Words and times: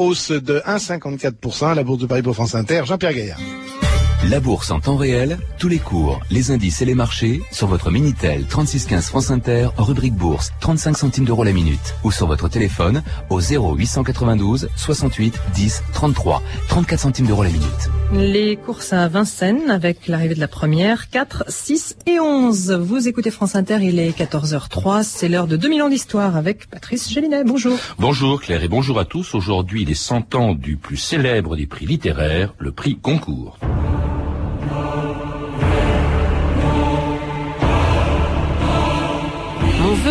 hausse 0.00 0.32
de 0.32 0.60
1,54% 0.66 1.66
à 1.66 1.74
la 1.74 1.84
Bourse 1.84 2.00
de 2.00 2.06
Paris 2.06 2.22
pour 2.22 2.34
France 2.34 2.54
Inter. 2.54 2.82
Jean-Pierre 2.86 3.12
Gaillard. 3.12 3.38
La 4.28 4.38
bourse 4.38 4.70
en 4.70 4.80
temps 4.80 4.96
réel, 4.96 5.38
tous 5.58 5.68
les 5.68 5.78
cours, 5.78 6.20
les 6.30 6.50
indices 6.50 6.82
et 6.82 6.84
les 6.84 6.94
marchés 6.94 7.40
sur 7.50 7.66
votre 7.66 7.90
Minitel 7.90 8.44
3615 8.44 9.06
France 9.06 9.30
Inter, 9.30 9.68
rubrique 9.78 10.14
bourse, 10.14 10.52
35 10.60 10.98
centimes 10.98 11.24
d'euros 11.24 11.42
la 11.42 11.52
minute 11.52 11.94
ou 12.04 12.10
sur 12.10 12.26
votre 12.26 12.50
téléphone 12.50 13.02
au 13.30 13.40
0892 13.40 14.68
68 14.76 15.40
10 15.54 15.82
33, 15.94 16.42
34 16.68 17.00
centimes 17.00 17.26
d'euros 17.26 17.44
la 17.44 17.48
minute. 17.48 17.90
Les 18.12 18.56
courses 18.56 18.92
à 18.92 19.08
Vincennes 19.08 19.70
avec 19.70 20.06
l'arrivée 20.06 20.34
de 20.34 20.40
la 20.40 20.48
première, 20.48 21.08
4, 21.08 21.44
6 21.48 21.96
et 22.06 22.20
11. 22.20 22.72
Vous 22.72 23.08
écoutez 23.08 23.30
France 23.30 23.56
Inter, 23.56 23.78
il 23.80 23.98
est 23.98 24.10
14h03, 24.10 25.02
c'est 25.02 25.30
l'heure 25.30 25.46
de 25.46 25.56
2000 25.56 25.82
ans 25.82 25.88
d'histoire 25.88 26.36
avec 26.36 26.68
Patrice 26.68 27.10
Gélinet. 27.10 27.44
Bonjour. 27.44 27.78
Bonjour 27.98 28.42
Claire 28.42 28.62
et 28.62 28.68
bonjour 28.68 28.98
à 28.98 29.06
tous. 29.06 29.34
Aujourd'hui, 29.34 29.86
les 29.86 29.94
100 29.94 30.34
ans 30.34 30.54
du 30.54 30.76
plus 30.76 30.98
célèbre 30.98 31.56
des 31.56 31.66
prix 31.66 31.86
littéraires, 31.86 32.52
le 32.58 32.70
prix 32.70 32.98
Goncourt. 33.02 33.58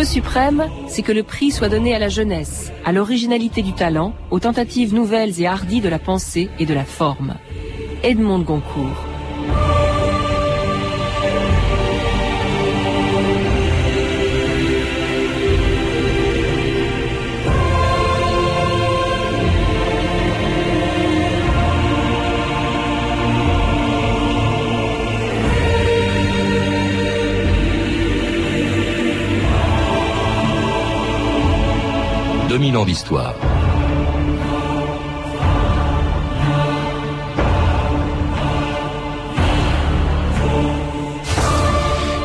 Vœu 0.00 0.06
suprême, 0.06 0.66
c'est 0.88 1.02
que 1.02 1.12
le 1.12 1.22
prix 1.22 1.50
soit 1.50 1.68
donné 1.68 1.94
à 1.94 1.98
la 1.98 2.08
jeunesse, 2.08 2.72
à 2.86 2.92
l'originalité 2.92 3.60
du 3.60 3.74
talent, 3.74 4.14
aux 4.30 4.40
tentatives 4.40 4.94
nouvelles 4.94 5.38
et 5.42 5.46
hardies 5.46 5.82
de 5.82 5.90
la 5.90 5.98
pensée 5.98 6.48
et 6.58 6.64
de 6.64 6.72
la 6.72 6.84
forme. 6.84 7.34
Edmond 8.02 8.40
Goncourt. 8.40 9.09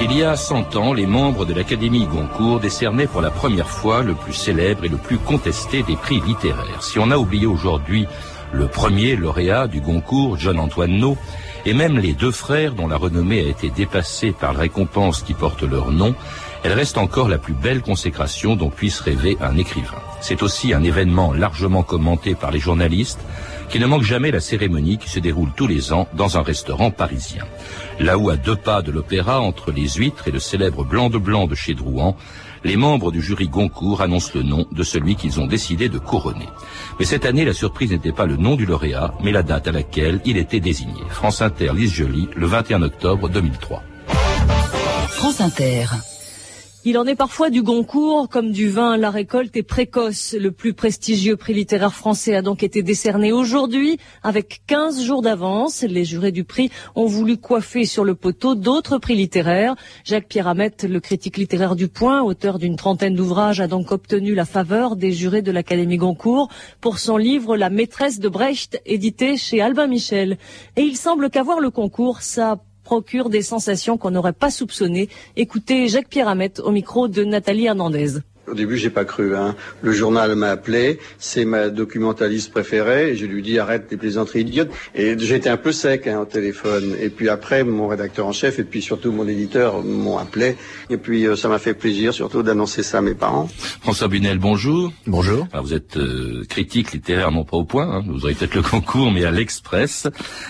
Il 0.01 0.15
y 0.15 0.23
a 0.23 0.35
100 0.35 0.75
ans, 0.75 0.93
les 0.93 1.07
membres 1.07 1.45
de 1.45 1.53
l'Académie 1.53 2.05
Goncourt 2.05 2.59
décernaient 2.59 3.07
pour 3.07 3.21
la 3.21 3.31
première 3.31 3.69
fois 3.69 4.03
le 4.03 4.13
plus 4.13 4.33
célèbre 4.33 4.85
et 4.85 4.87
le 4.87 4.97
plus 4.97 5.17
contesté 5.17 5.81
des 5.81 5.95
prix 5.95 6.21
littéraires. 6.21 6.83
Si 6.83 6.99
on 6.99 7.09
a 7.09 7.17
oublié 7.17 7.47
aujourd'hui 7.47 8.07
le 8.53 8.67
premier 8.67 9.15
lauréat 9.15 9.67
du 9.67 9.81
Goncourt, 9.81 10.37
John-Antoine 10.37 10.97
No, 10.97 11.17
et 11.65 11.73
même 11.73 11.97
les 11.97 12.13
deux 12.13 12.31
frères 12.31 12.73
dont 12.73 12.87
la 12.87 12.97
renommée 12.97 13.39
a 13.39 13.49
été 13.49 13.71
dépassée 13.71 14.31
par 14.31 14.53
la 14.53 14.59
récompense 14.59 15.23
qui 15.23 15.33
porte 15.33 15.63
leur 15.63 15.91
nom, 15.91 16.13
elle 16.63 16.73
reste 16.73 16.99
encore 16.99 17.27
la 17.27 17.39
plus 17.39 17.53
belle 17.53 17.81
consécration 17.81 18.55
dont 18.55 18.69
puisse 18.69 18.99
rêver 18.99 19.37
un 19.41 19.57
écrivain. 19.57 20.04
C'est 20.21 20.43
aussi 20.43 20.73
un 20.73 20.83
événement 20.83 21.33
largement 21.33 21.83
commenté 21.83 22.35
par 22.35 22.51
les 22.51 22.59
journalistes 22.59 23.19
qui 23.69 23.79
ne 23.79 23.85
manque 23.85 24.03
jamais 24.03 24.31
la 24.31 24.39
cérémonie 24.39 24.97
qui 24.97 25.09
se 25.09 25.19
déroule 25.19 25.51
tous 25.55 25.67
les 25.67 25.91
ans 25.91 26.07
dans 26.13 26.37
un 26.37 26.43
restaurant 26.43 26.91
parisien. 26.91 27.43
Là 27.99 28.17
où 28.17 28.29
à 28.29 28.37
deux 28.37 28.55
pas 28.55 28.81
de 28.81 28.91
l'opéra, 28.91 29.41
entre 29.41 29.71
les 29.71 29.87
huîtres 29.89 30.27
et 30.27 30.31
le 30.31 30.39
célèbre 30.39 30.83
blanc 30.83 31.09
de 31.09 31.17
blanc 31.17 31.47
de 31.47 31.55
chez 31.55 31.73
Drouan, 31.73 32.15
les 32.63 32.77
membres 32.77 33.11
du 33.11 33.21
jury 33.21 33.47
Goncourt 33.47 34.01
annoncent 34.01 34.31
le 34.33 34.43
nom 34.43 34.65
de 34.71 34.83
celui 34.83 35.15
qu'ils 35.15 35.39
ont 35.39 35.45
décidé 35.45 35.87
de 35.87 35.99
couronner. 35.99 36.49
Mais 36.99 37.05
cette 37.05 37.25
année, 37.25 37.45
la 37.45 37.53
surprise 37.53 37.91
n'était 37.91 38.11
pas 38.11 38.25
le 38.25 38.37
nom 38.37 38.55
du 38.55 38.65
lauréat, 38.65 39.13
mais 39.23 39.31
la 39.31 39.43
date 39.43 39.67
à 39.67 39.71
laquelle 39.71 40.19
il 40.25 40.37
était 40.37 40.59
désigné. 40.59 41.01
France 41.09 41.41
Inter, 41.41 41.71
Lise 41.75 41.93
Joly, 41.93 42.27
le 42.35 42.47
21 42.47 42.81
octobre 42.81 43.29
2003. 43.29 43.83
France 45.09 45.41
Inter. 45.41 45.85
Il 46.87 46.99
en 46.99 47.07
est 47.07 47.15
parfois 47.15 47.49
du 47.49 47.63
Goncourt, 47.63 48.29
comme 48.29 48.51
du 48.51 48.69
vin, 48.69 48.95
la 48.95 49.09
récolte 49.09 49.57
est 49.57 49.63
précoce. 49.63 50.35
Le 50.39 50.51
plus 50.51 50.75
prestigieux 50.75 51.35
prix 51.35 51.55
littéraire 51.55 51.95
français 51.95 52.35
a 52.35 52.43
donc 52.43 52.61
été 52.61 52.83
décerné 52.83 53.31
aujourd'hui, 53.31 53.97
avec 54.21 54.61
15 54.67 55.01
jours 55.01 55.23
d'avance. 55.23 55.81
Les 55.81 56.05
jurés 56.05 56.31
du 56.31 56.43
prix 56.43 56.69
ont 56.93 57.07
voulu 57.07 57.37
coiffer 57.37 57.85
sur 57.85 58.05
le 58.05 58.13
poteau 58.13 58.53
d'autres 58.53 58.99
prix 58.99 59.15
littéraires. 59.15 59.75
Jacques 60.03 60.27
Pierramette, 60.27 60.83
le 60.83 60.99
critique 60.99 61.37
littéraire 61.37 61.75
du 61.75 61.87
Point, 61.87 62.21
auteur 62.21 62.59
d'une 62.59 62.75
trentaine 62.75 63.15
d'ouvrages, 63.15 63.61
a 63.61 63.67
donc 63.67 63.91
obtenu 63.91 64.35
la 64.35 64.45
faveur 64.45 64.95
des 64.95 65.11
jurés 65.11 65.41
de 65.41 65.51
l'Académie 65.51 65.97
Goncourt 65.97 66.49
pour 66.81 66.99
son 66.99 67.17
livre 67.17 67.57
La 67.57 67.71
maîtresse 67.71 68.19
de 68.19 68.29
Brecht, 68.29 68.79
édité 68.85 69.37
chez 69.37 69.59
Albin 69.59 69.87
Michel. 69.87 70.37
Et 70.75 70.83
il 70.83 70.97
semble 70.97 71.31
qu'avoir 71.31 71.59
le 71.59 71.71
concours, 71.71 72.21
ça 72.21 72.59
procure 72.85 73.29
des 73.29 73.41
sensations 73.41 73.97
qu'on 73.97 74.11
n'aurait 74.11 74.31
pas 74.31 74.51
soupçonnées. 74.51 75.09
Écoutez 75.35 75.89
Jacques 75.89 76.07
Pierramette 76.07 76.61
au 76.61 76.71
micro 76.71 77.09
de 77.09 77.25
Nathalie 77.25 77.65
Hernandez. 77.65 78.19
Au 78.47 78.53
début, 78.53 78.77
j'ai 78.77 78.89
pas 78.89 79.05
cru. 79.05 79.35
Hein. 79.35 79.55
Le 79.81 79.91
journal 79.91 80.35
m'a 80.35 80.49
appelé, 80.49 80.99
c'est 81.17 81.45
ma 81.45 81.69
documentaliste 81.69 82.51
préférée, 82.51 83.11
et 83.11 83.15
je 83.15 83.25
lui 83.25 83.41
dis 83.41 83.57
arrête 83.57 83.89
des 83.89 83.97
plaisanteries 83.97 84.41
idiotes. 84.41 84.69
Et 84.93 85.17
j'étais 85.17 85.49
un 85.49 85.57
peu 85.57 85.71
sec 85.71 86.07
hein, 86.07 86.19
au 86.21 86.25
téléphone. 86.25 86.95
Et 87.01 87.09
puis 87.09 87.29
après, 87.29 87.63
mon 87.63 87.87
rédacteur 87.87 88.27
en 88.27 88.31
chef 88.31 88.59
et 88.59 88.63
puis 88.63 88.81
surtout 88.81 89.11
mon 89.11 89.27
éditeur 89.27 89.83
m'ont 89.83 90.17
appelé. 90.17 90.55
Et 90.89 90.97
puis 90.97 91.25
euh, 91.25 91.35
ça 91.35 91.47
m'a 91.47 91.59
fait 91.59 91.73
plaisir 91.73 92.13
surtout 92.13 92.43
d'annoncer 92.43 92.83
ça 92.83 92.99
à 92.99 93.01
mes 93.01 93.15
parents. 93.15 93.47
François 93.81 94.07
Bunel, 94.07 94.37
bonjour. 94.37 94.91
Bonjour. 95.07 95.47
Alors, 95.51 95.65
vous 95.65 95.73
êtes 95.73 95.97
euh, 95.97 96.43
critique 96.47 96.91
littéraire, 96.91 97.31
non 97.31 97.43
pas 97.43 97.57
au 97.57 97.65
point, 97.65 97.89
hein. 97.89 98.03
vous 98.07 98.25
aurez 98.25 98.33
peut-être 98.33 98.55
le 98.55 98.61
concours, 98.61 99.11
mais 99.11 99.25
à 99.25 99.31
l'Express. 99.31 100.07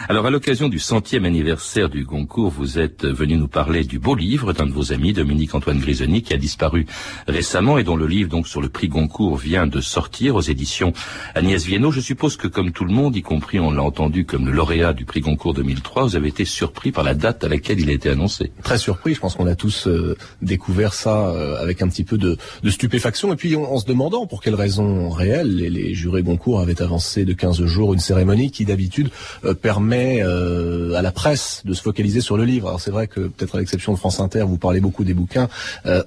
Alors 0.10 0.26
à 0.26 0.30
l'occasion 0.30 0.68
du 0.68 0.80
centième 0.80 1.26
anniversaire 1.26 1.90
du 1.90 2.06
concours, 2.06 2.50
vous 2.50 2.80
êtes 2.80 3.06
venu 3.06 3.38
nous 3.38 3.48
parler 3.48 3.84
du 3.84 4.00
beau 4.00 4.16
livre 4.16 4.54
d'un 4.54 4.66
de 4.66 4.72
vos 4.72 4.92
amis, 4.92 5.14
Dominique 5.14 5.56
Antoine 5.56 5.80
Grisoni, 5.80 6.22
qui 6.22 6.34
a 6.34 6.38
disparu 6.38 6.86
récemment 7.28 7.78
dont 7.86 7.96
le 7.96 8.08
livre 8.08 8.30
donc 8.30 8.48
sur 8.48 8.62
le 8.62 8.68
prix 8.68 8.90
Goncourt 8.90 9.38
vient 9.38 9.68
de 9.68 9.80
sortir 9.80 10.36
aux 10.36 10.42
éditions 10.42 10.92
Agnès 11.36 11.64
Viennot. 11.64 11.92
Je 11.92 12.02
suppose 12.02 12.36
que 12.36 12.48
comme 12.48 12.72
tout 12.72 12.84
le 12.84 12.92
monde, 12.92 13.16
y 13.16 13.22
compris 13.22 13.60
on 13.60 13.72
l'a 13.72 13.84
entendu 13.84 14.26
comme 14.26 14.46
le 14.46 14.52
lauréat 14.52 14.94
du 14.94 15.06
prix 15.06 15.22
Goncourt 15.22 15.54
2003, 15.54 16.04
vous 16.04 16.16
avez 16.16 16.28
été 16.28 16.44
surpris 16.44 16.92
par 16.92 17.04
la 17.04 17.14
date 17.14 17.44
à 17.44 17.48
laquelle 17.48 17.80
il 17.80 17.90
a 17.90 17.94
été 17.94 18.10
annoncé. 18.10 18.52
Très 18.64 18.78
surpris, 18.78 19.14
je 19.14 19.20
pense 19.20 19.36
qu'on 19.36 19.48
a 19.48 19.56
tous 19.56 19.88
euh, 19.88 20.18
découvert 20.42 20.94
ça 20.94 21.28
euh, 21.28 21.62
avec 21.62 21.82
un 21.82 21.88
petit 21.88 22.04
peu 22.04 22.18
de, 22.18 22.38
stupéfaction 22.68 23.32
et 23.32 23.36
puis 23.36 23.56
en, 23.56 23.78
se 23.78 23.86
demandant 23.86 24.26
pour 24.26 24.42
quelles 24.42 24.56
raisons 24.56 25.10
réelles 25.10 25.56
les, 25.56 25.70
les, 25.70 25.94
jurés 25.94 26.24
Goncourt 26.24 26.60
avaient 26.60 26.82
avancé 26.82 27.24
de 27.24 27.34
15 27.34 27.64
jours 27.66 27.94
une 27.94 28.00
cérémonie 28.00 28.52
qui 28.52 28.66
d'habitude 28.66 29.10
euh, 29.46 29.54
permet 29.54 30.22
à 30.22 31.02
la 31.02 31.12
presse 31.12 31.62
de 31.66 31.74
se 31.74 31.82
focaliser 31.82 32.22
sur 32.22 32.38
le 32.38 32.44
livre. 32.44 32.68
Alors 32.68 32.82
c'est 32.82 32.92
vrai 32.92 33.08
que 33.08 33.22
peut-être 33.22 33.56
à 33.56 33.60
l'exception 33.60 33.94
de 33.94 33.98
France 33.98 34.20
Inter, 34.20 34.44
vous 34.48 34.58
parlez 34.58 34.80
beaucoup 34.80 35.04
des 35.04 35.14
bouquins, 35.14 35.48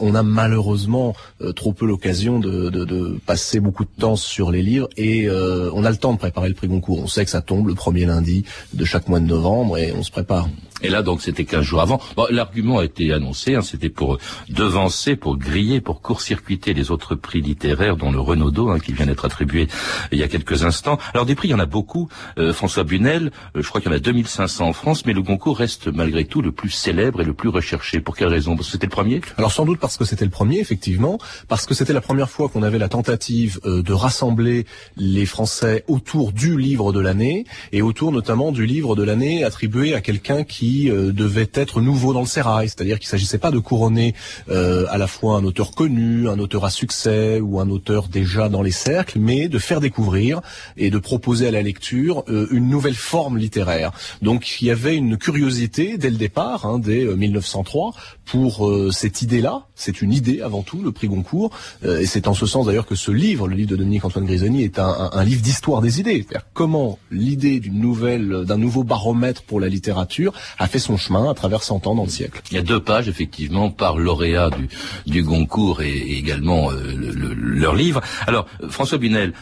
on 0.01 0.15
a 0.15 0.23
malheureusement 0.23 1.15
trop 1.55 1.68
peu 1.73 1.87
l'occasion 1.87 2.39
de, 2.39 3.19
passer 3.27 3.61
beaucoup 3.61 3.85
de 3.85 3.91
temps 3.99 4.17
sur 4.17 4.51
les 4.51 4.63
livres 4.63 4.89
et 4.97 5.29
euh, 5.29 5.71
on 5.75 5.85
a 5.85 5.91
le 5.91 5.97
temps 5.97 6.13
de 6.13 6.19
préparer 6.19 6.49
le 6.49 6.55
prix 6.55 6.69
Goncourt. 6.69 7.01
On 7.03 7.07
sait 7.07 7.25
que 7.25 7.31
ça 7.31 7.43
tombe 7.43 7.69
le 7.69 7.75
premier 7.75 8.07
lundi 8.07 8.45
de 8.75 8.85
chaque 8.85 9.09
mois 9.09 9.21
de 9.21 9.27
novembre 9.27 9.79
et 9.79 9.93
on 9.93 10.03
se 10.03 10.11
prépare. 10.11 10.49
Et 10.83 10.89
là, 10.89 11.03
donc, 11.03 11.23
c'était 11.23 11.45
15 11.45 11.63
jours 11.63 11.81
avant. 11.81 12.01
Bon, 12.17 12.27
L'argument 12.31 12.79
a 12.79 12.85
été 12.85 13.13
annoncé, 13.13 13.55
hein, 13.55 13.63
c'était 13.63 13.89
pour 13.89 14.19
devancer, 14.49 15.17
pour 15.17 15.37
griller, 15.37 15.81
pour 15.81 16.03
court-circuiter 16.03 16.73
les 16.73 16.91
autres 16.91 17.15
prix 17.15 17.41
littéraires, 17.41 17.97
dont 17.97 18.13
le 18.13 18.21
Renaudot, 18.21 18.71
hein, 18.71 18.79
qui 18.79 18.93
vient 18.93 19.07
d'être 19.07 19.25
attribué 19.25 19.69
il 20.13 20.19
y 20.19 20.23
a 20.23 20.29
quelques 20.29 20.65
instants. 20.65 20.99
Alors, 21.15 21.27
des 21.27 21.35
prix, 21.35 21.49
il 21.49 21.51
y 21.51 21.55
en 21.55 21.59
a 21.59 21.67
beaucoup. 21.67 22.09
Euh, 22.39 22.53
François 22.53 22.85
Bunel, 22.85 23.33
euh, 23.57 23.63
je 23.63 23.69
crois 23.69 23.81
qu'il 23.81 23.91
y 23.91 23.95
en 23.95 23.97
a 23.97 24.01
2500 24.01 24.69
en 24.69 24.73
France, 24.73 25.05
mais 25.05 25.13
le 25.13 25.23
Goncourt 25.23 25.59
reste 25.59 25.89
malgré 25.89 26.25
tout 26.25 26.43
le 26.43 26.53
plus 26.53 26.71
célèbre 26.71 27.21
et 27.21 27.25
le 27.25 27.35
plus 27.35 27.49
recherché. 27.49 28.01
Pour 28.01 28.17
quelle 28.17 28.29
raison? 28.29 28.55
Parce 28.55 28.69
que 28.69 28.73
c'était 28.73 28.87
le 28.87 28.93
premier? 28.93 29.21
Alors, 29.37 29.53
sans 29.53 29.65
doute 29.65 29.81
parce 29.81 29.97
que 29.97 30.05
c'était 30.05 30.25
le 30.25 30.31
premier, 30.31 30.61
effectivement, 30.61 31.19
parce 31.49 31.67
que 31.67 31.75
c'était 31.75 31.93
la 31.93 32.01
première 32.01 32.31
fois 32.31 32.49
qu'on 32.49 32.63
avait 32.63 32.79
la 32.79 32.89
tentative 32.89 33.59
euh, 33.65 33.83
de 33.83 33.93
rassembler 33.93 34.67
les 34.97 35.27
Français 35.27 35.85
autour 35.89 36.33
du 36.33 36.57
livre 36.57 36.93
de 36.93 37.01
l'année, 37.01 37.47
et 37.73 37.83
autour 37.83 38.13
notamment 38.13 38.53
du 38.53 38.65
livre 38.65 38.95
de 38.95 39.03
l'année 39.03 39.43
attribué 39.43 39.95
à 39.95 40.01
quelqu'un 40.01 40.45
qui 40.45 40.68
euh, 40.91 41.13
devait 41.13 41.51
être 41.55 41.81
nouveau 41.81 42.13
dans 42.13 42.21
le 42.21 42.27
sérail, 42.27 42.69
c'est-à-dire 42.69 42.99
qu'il 42.99 43.09
s'agissait 43.09 43.39
pas 43.39 43.51
de 43.51 43.59
couronner 43.59 44.15
euh, 44.49 44.87
à 44.91 44.99
la 44.99 45.07
fois 45.07 45.37
un 45.37 45.45
auteur 45.45 45.73
connu, 45.73 46.29
un 46.29 46.39
auteur 46.39 46.65
à 46.65 46.71
succès 46.71 47.41
ou 47.41 47.61
un 47.61 47.69
auteur 47.71 48.09
déjà 48.09 48.49
dans 48.49 48.63
les 48.63 48.71
cercles, 48.71 49.19
mais 49.19 49.49
de 49.49 49.59
faire 49.59 49.81
découvrir 49.81 50.41
et 50.77 50.91
de 50.91 50.99
proposer 50.99 51.49
à 51.49 51.51
la 51.51 51.63
lecture 51.63 52.25
euh, 52.29 52.47
une 52.51 52.69
nouvelle 52.69 52.95
forme 52.95 53.39
littéraire. 53.39 53.93
Donc 54.23 54.61
il 54.61 54.67
y 54.67 54.71
avait 54.71 54.97
une 54.97 55.17
curiosité 55.17 55.97
dès 55.97 56.11
le 56.11 56.17
départ, 56.17 56.67
hein, 56.67 56.79
dès 56.79 57.05
1903, 57.05 57.95
pour 58.25 58.71
cette 58.93 59.23
idée-là. 59.23 59.67
C'est 59.75 60.03
une 60.03 60.13
idée 60.13 60.43
avant 60.43 60.63
tout, 60.63 60.83
le 60.83 60.93
prix 60.93 61.09
Goncourt, 61.09 61.51
et 61.83 62.05
c'est 62.05 62.29
en 62.29 62.35
ce 62.35 62.45
sens 62.45 62.67
d'ailleurs 62.67 62.85
que 62.85 62.95
ce 62.95 63.11
livre, 63.11 63.49
le 63.49 63.57
livre 63.57 63.71
de 63.71 63.77
Dominique 63.77 64.05
Antoine 64.05 64.27
Grisoni, 64.27 64.65
est 64.65 64.79
un, 64.79 65.11
un 65.13 65.25
livre 65.25 65.41
d'histoire 65.41 65.81
des 65.81 66.01
idées. 66.01 66.27
Comment 66.53 66.99
l'idée 67.11 67.59
d'une 67.59 67.81
nouvelle, 67.81 68.45
d'un 68.45 68.59
nouveau 68.59 68.85
baromètre 68.85 69.43
pour 69.43 69.61
la 69.61 69.69
littérature 69.69 70.35
a 70.59 70.67
fait 70.67 70.79
son 70.79 70.97
chemin 70.97 71.31
à 71.31 71.35
travers 71.35 71.63
100 71.63 71.87
ans 71.87 71.95
dans 71.95 72.05
le 72.05 72.11
siècle. 72.11 72.43
Il 72.51 72.57
y 72.57 72.59
a 72.59 72.63
deux 72.63 72.81
pages, 72.81 73.09
effectivement, 73.09 73.71
par 73.71 73.99
lauréat 73.99 74.51
du, 74.51 74.69
du 75.07 75.23
Goncourt 75.23 75.83
et, 75.83 76.19
également 76.19 76.71
euh, 76.71 76.95
leur 77.37 77.75
livre. 77.75 78.01
Alors, 78.27 78.47
François 78.69 78.99
Bunel, 78.99 79.33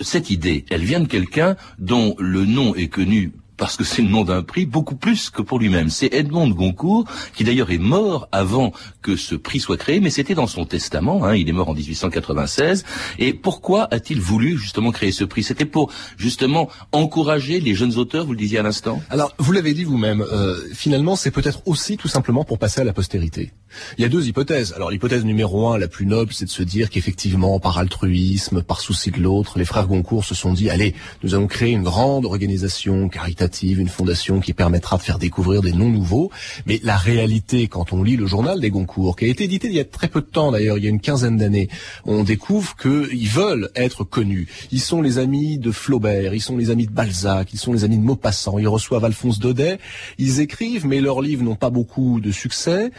cette 0.00 0.30
idée, 0.30 0.64
elle 0.70 0.84
vient 0.84 1.00
de 1.00 1.06
quelqu'un 1.08 1.56
dont 1.78 2.14
le 2.18 2.44
nom 2.44 2.74
est 2.74 2.88
connu 2.88 3.32
parce 3.58 3.76
que 3.76 3.84
c'est 3.84 4.02
le 4.02 4.08
nom 4.08 4.24
d'un 4.24 4.42
prix, 4.42 4.64
beaucoup 4.64 4.94
plus 4.94 5.28
que 5.28 5.42
pour 5.42 5.58
lui-même. 5.58 5.90
C'est 5.90 6.14
Edmond 6.14 6.48
Goncourt, 6.50 7.04
qui 7.34 7.44
d'ailleurs 7.44 7.70
est 7.70 7.78
mort 7.78 8.28
avant 8.32 8.72
que 9.02 9.16
ce 9.16 9.34
prix 9.34 9.60
soit 9.60 9.76
créé, 9.76 10.00
mais 10.00 10.10
c'était 10.10 10.34
dans 10.34 10.46
son 10.46 10.64
testament, 10.64 11.24
hein, 11.24 11.34
il 11.34 11.48
est 11.48 11.52
mort 11.52 11.68
en 11.68 11.74
1896. 11.74 12.84
Et 13.18 13.34
pourquoi 13.34 13.88
a-t-il 13.90 14.20
voulu 14.20 14.56
justement 14.56 14.92
créer 14.92 15.12
ce 15.12 15.24
prix? 15.24 15.42
C'était 15.42 15.66
pour 15.66 15.92
justement 16.16 16.70
encourager 16.92 17.60
les 17.60 17.74
jeunes 17.74 17.96
auteurs, 17.96 18.24
vous 18.24 18.32
le 18.32 18.38
disiez 18.38 18.58
à 18.58 18.62
l'instant? 18.62 19.02
Alors, 19.10 19.34
vous 19.38 19.52
l'avez 19.52 19.74
dit 19.74 19.84
vous-même, 19.84 20.22
euh, 20.22 20.56
finalement, 20.72 21.16
c'est 21.16 21.32
peut-être 21.32 21.62
aussi 21.66 21.96
tout 21.96 22.08
simplement 22.08 22.44
pour 22.44 22.58
passer 22.58 22.80
à 22.80 22.84
la 22.84 22.92
postérité. 22.92 23.52
Il 23.96 24.02
y 24.02 24.04
a 24.04 24.08
deux 24.08 24.26
hypothèses. 24.26 24.72
Alors, 24.74 24.90
l'hypothèse 24.90 25.24
numéro 25.24 25.68
un, 25.68 25.78
la 25.78 25.88
plus 25.88 26.06
noble, 26.06 26.32
c'est 26.32 26.44
de 26.44 26.50
se 26.50 26.62
dire 26.62 26.90
qu'effectivement, 26.90 27.60
par 27.60 27.78
altruisme, 27.78 28.62
par 28.62 28.80
souci 28.80 29.10
de 29.10 29.20
l'autre, 29.20 29.58
les 29.58 29.64
frères 29.64 29.86
Goncourt 29.86 30.24
se 30.24 30.34
sont 30.34 30.52
dit, 30.52 30.70
allez, 30.70 30.94
nous 31.22 31.34
allons 31.34 31.46
créer 31.46 31.72
une 31.72 31.82
grande 31.82 32.24
organisation 32.24 33.08
caritative 33.08 33.48
une 33.78 33.88
fondation 33.88 34.40
qui 34.40 34.52
permettra 34.52 34.96
de 34.96 35.02
faire 35.02 35.18
découvrir 35.18 35.62
des 35.62 35.72
noms 35.72 35.88
nouveaux. 35.88 36.30
Mais 36.66 36.80
la 36.82 36.96
réalité, 36.96 37.68
quand 37.68 37.92
on 37.92 38.02
lit 38.02 38.16
le 38.16 38.26
journal 38.26 38.60
des 38.60 38.70
Goncourt, 38.70 39.16
qui 39.16 39.24
a 39.24 39.28
été 39.28 39.44
édité 39.44 39.68
il 39.68 39.74
y 39.74 39.80
a 39.80 39.84
très 39.84 40.08
peu 40.08 40.20
de 40.20 40.26
temps 40.26 40.52
d'ailleurs, 40.52 40.78
il 40.78 40.84
y 40.84 40.86
a 40.86 40.90
une 40.90 41.00
quinzaine 41.00 41.36
d'années, 41.36 41.68
on 42.04 42.22
découvre 42.24 42.76
qu'ils 42.76 43.28
veulent 43.28 43.70
être 43.74 44.04
connus. 44.04 44.48
Ils 44.70 44.80
sont 44.80 45.02
les 45.02 45.18
amis 45.18 45.58
de 45.58 45.70
Flaubert, 45.70 46.34
ils 46.34 46.40
sont 46.40 46.56
les 46.56 46.70
amis 46.70 46.86
de 46.86 46.92
Balzac, 46.92 47.52
ils 47.52 47.58
sont 47.58 47.72
les 47.72 47.84
amis 47.84 47.98
de 47.98 48.02
Maupassant, 48.02 48.58
ils 48.58 48.68
reçoivent 48.68 49.04
Alphonse 49.04 49.38
Daudet, 49.38 49.78
ils 50.18 50.40
écrivent, 50.40 50.86
mais 50.86 51.00
leurs 51.00 51.20
livres 51.20 51.42
n'ont 51.42 51.56
pas 51.56 51.70
beaucoup 51.70 52.20
de 52.20 52.32
succès, 52.32 52.90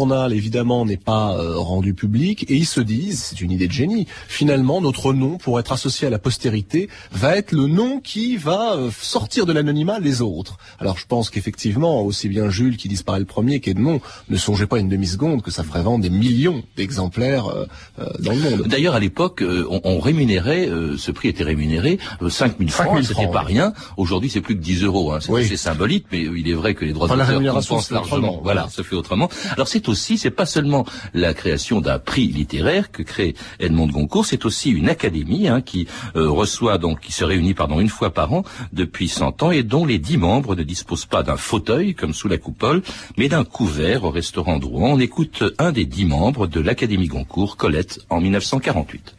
journal 0.00 0.32
évidemment 0.32 0.86
n'est 0.86 0.96
pas 0.96 1.36
euh, 1.36 1.58
rendu 1.58 1.92
public, 1.92 2.46
et 2.48 2.54
ils 2.54 2.66
se 2.66 2.80
disent, 2.80 3.22
c'est 3.22 3.40
une 3.42 3.50
idée 3.50 3.68
de 3.68 3.72
génie, 3.72 4.06
finalement 4.28 4.80
notre 4.80 5.12
nom, 5.12 5.36
pour 5.36 5.60
être 5.60 5.72
associé 5.72 6.06
à 6.06 6.10
la 6.10 6.18
postérité, 6.18 6.88
va 7.12 7.36
être 7.36 7.52
le 7.52 7.66
nom 7.66 8.00
qui 8.00 8.38
va 8.38 8.76
euh, 8.76 8.90
sortir 8.98 9.44
de 9.44 9.52
l'anonymat 9.52 9.98
les 10.00 10.22
autres. 10.22 10.56
Alors 10.78 10.96
je 10.96 11.06
pense 11.06 11.28
qu'effectivement, 11.28 12.02
aussi 12.02 12.30
bien 12.30 12.48
Jules 12.48 12.78
qui 12.78 12.88
disparaît 12.88 13.18
le 13.18 13.26
premier 13.26 13.60
qu'Edmond, 13.60 14.00
ne 14.30 14.36
songez 14.38 14.66
pas 14.66 14.78
une 14.78 14.88
demi-seconde 14.88 15.42
que 15.42 15.50
ça 15.50 15.64
ferait 15.64 15.82
vendre 15.82 16.02
des 16.02 16.10
millions 16.10 16.62
d'exemplaires 16.76 17.46
euh, 17.48 17.66
euh, 17.98 18.06
dans 18.20 18.32
le 18.32 18.38
monde. 18.38 18.62
D'ailleurs, 18.68 18.94
à 18.94 19.00
l'époque, 19.00 19.42
euh, 19.42 19.66
on, 19.84 20.00
rémunérait, 20.00 20.68
ce 20.96 21.10
prix 21.10 21.28
était 21.28 21.44
rémunéré 21.44 21.98
5 22.26 22.58
000 22.58 22.70
francs, 22.70 23.04
c'était 23.04 23.28
pas 23.28 23.42
rien. 23.42 23.74
Aujourd'hui, 23.96 24.30
c'est 24.30 24.40
plus 24.40 24.56
que 24.56 24.62
10 24.62 24.84
euros. 24.84 25.12
Hein. 25.12 25.18
C'est 25.20 25.56
symbolique, 25.56 26.06
mais 26.10 26.20
il 26.20 26.48
est 26.48 26.54
vrai 26.54 26.74
que 26.74 26.84
les 26.84 26.92
droits 26.92 27.08
d'auteur 27.08 27.54
compensent 27.54 27.90
largement. 27.90 28.40
Voilà, 28.42 28.68
ça 28.70 28.82
fait 28.82 28.94
autrement. 28.94 29.28
Alors 29.52 29.68
c'est 29.68 29.80
aussi, 29.90 30.16
c'est 30.16 30.30
pas 30.30 30.46
seulement 30.46 30.86
la 31.12 31.34
création 31.34 31.80
d'un 31.80 31.98
prix 31.98 32.28
littéraire 32.28 32.90
que 32.90 33.02
crée 33.02 33.34
Edmond 33.58 33.88
Goncourt, 33.88 34.26
c'est 34.26 34.44
aussi 34.46 34.70
une 34.70 34.88
académie 34.88 35.48
hein, 35.48 35.60
qui 35.60 35.86
reçoit 36.14 36.78
donc, 36.78 37.00
qui 37.00 37.12
se 37.12 37.24
réunit 37.24 37.54
pardon 37.54 37.80
une 37.80 37.88
fois 37.88 38.14
par 38.14 38.32
an 38.32 38.44
depuis 38.72 39.08
100 39.08 39.42
ans 39.42 39.50
et 39.50 39.62
dont 39.62 39.84
les 39.84 39.98
dix 39.98 40.16
membres 40.16 40.56
ne 40.56 40.62
disposent 40.62 41.06
pas 41.06 41.22
d'un 41.22 41.36
fauteuil 41.36 41.94
comme 41.94 42.14
sous 42.14 42.28
la 42.28 42.38
coupole, 42.38 42.82
mais 43.18 43.28
d'un 43.28 43.44
couvert 43.44 44.04
au 44.04 44.10
restaurant 44.10 44.58
Drouan. 44.58 44.92
On 44.92 45.00
écoute 45.00 45.44
un 45.58 45.72
des 45.72 45.84
dix 45.84 46.04
membres 46.04 46.46
de 46.46 46.60
l'Académie 46.60 47.08
Goncourt, 47.08 47.56
Colette, 47.56 48.00
en 48.08 48.20
1948. 48.20 49.14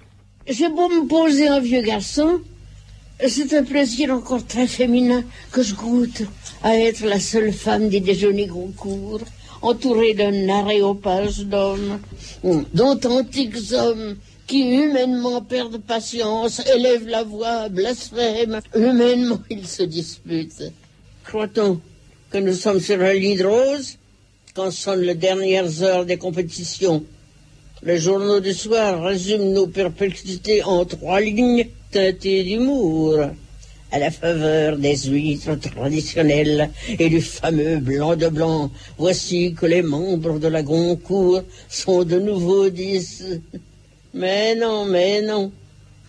J'ai 0.49 0.69
beau 0.69 0.89
me 0.89 1.07
poser 1.07 1.47
un 1.47 1.59
vieux 1.59 1.81
garçon, 1.81 2.41
c'est 3.27 3.53
un 3.53 3.63
plaisir 3.63 4.11
encore 4.11 4.45
très 4.45 4.67
féminin 4.67 5.23
que 5.51 5.61
je 5.61 5.75
goûte 5.75 6.23
à 6.63 6.75
être 6.75 7.05
la 7.05 7.19
seule 7.19 7.53
femme 7.53 7.89
des 7.89 7.99
déjeuners 7.99 8.47
Goncourt, 8.47 9.21
entourée 9.61 10.13
d'un 10.13 10.49
aréopage 10.49 11.39
d'hommes, 11.39 11.99
d'authentiques 12.73 13.71
hommes 13.73 14.15
qui 14.47 14.61
humainement 14.61 15.41
perdent 15.41 15.81
patience, 15.81 16.61
élèvent 16.75 17.07
la 17.07 17.23
voix, 17.23 17.69
blasphèment, 17.69 18.59
humainement 18.75 19.39
ils 19.49 19.67
se 19.67 19.83
disputent. 19.83 20.71
Croit-on 21.23 21.79
que 22.29 22.37
nous 22.37 22.53
sommes 22.53 22.79
sur 22.79 23.01
un 23.01 23.13
lit 23.13 23.35
de 23.35 23.45
rose? 23.45 23.97
Quand 24.53 24.71
sonnent 24.71 25.01
les 25.01 25.15
dernières 25.15 25.81
heures 25.81 26.05
des 26.05 26.17
compétitions 26.17 27.05
Les 27.83 27.97
journaux 27.97 28.41
du 28.41 28.53
soir 28.53 29.01
résument 29.01 29.53
nos 29.53 29.67
perplexités 29.67 30.61
en 30.63 30.85
trois 30.85 31.21
lignes 31.21 31.67
teintées 31.89 32.43
d'humour 32.43 33.15
à 33.91 33.99
la 33.99 34.09
faveur 34.09 34.77
des 34.77 34.95
huîtres 34.97 35.59
traditionnelles 35.59 36.69
et 36.97 37.09
du 37.09 37.21
fameux 37.21 37.77
blanc 37.77 38.15
de 38.15 38.29
blanc. 38.29 38.71
Voici 38.97 39.53
que 39.53 39.65
les 39.65 39.81
membres 39.81 40.39
de 40.39 40.47
la 40.47 40.63
Goncourt 40.63 41.43
sont 41.69 42.03
de 42.03 42.19
nouveau 42.19 42.69
dix. 42.69 43.23
Mais 44.13 44.55
non, 44.55 44.85
mais 44.85 45.21
non. 45.21 45.51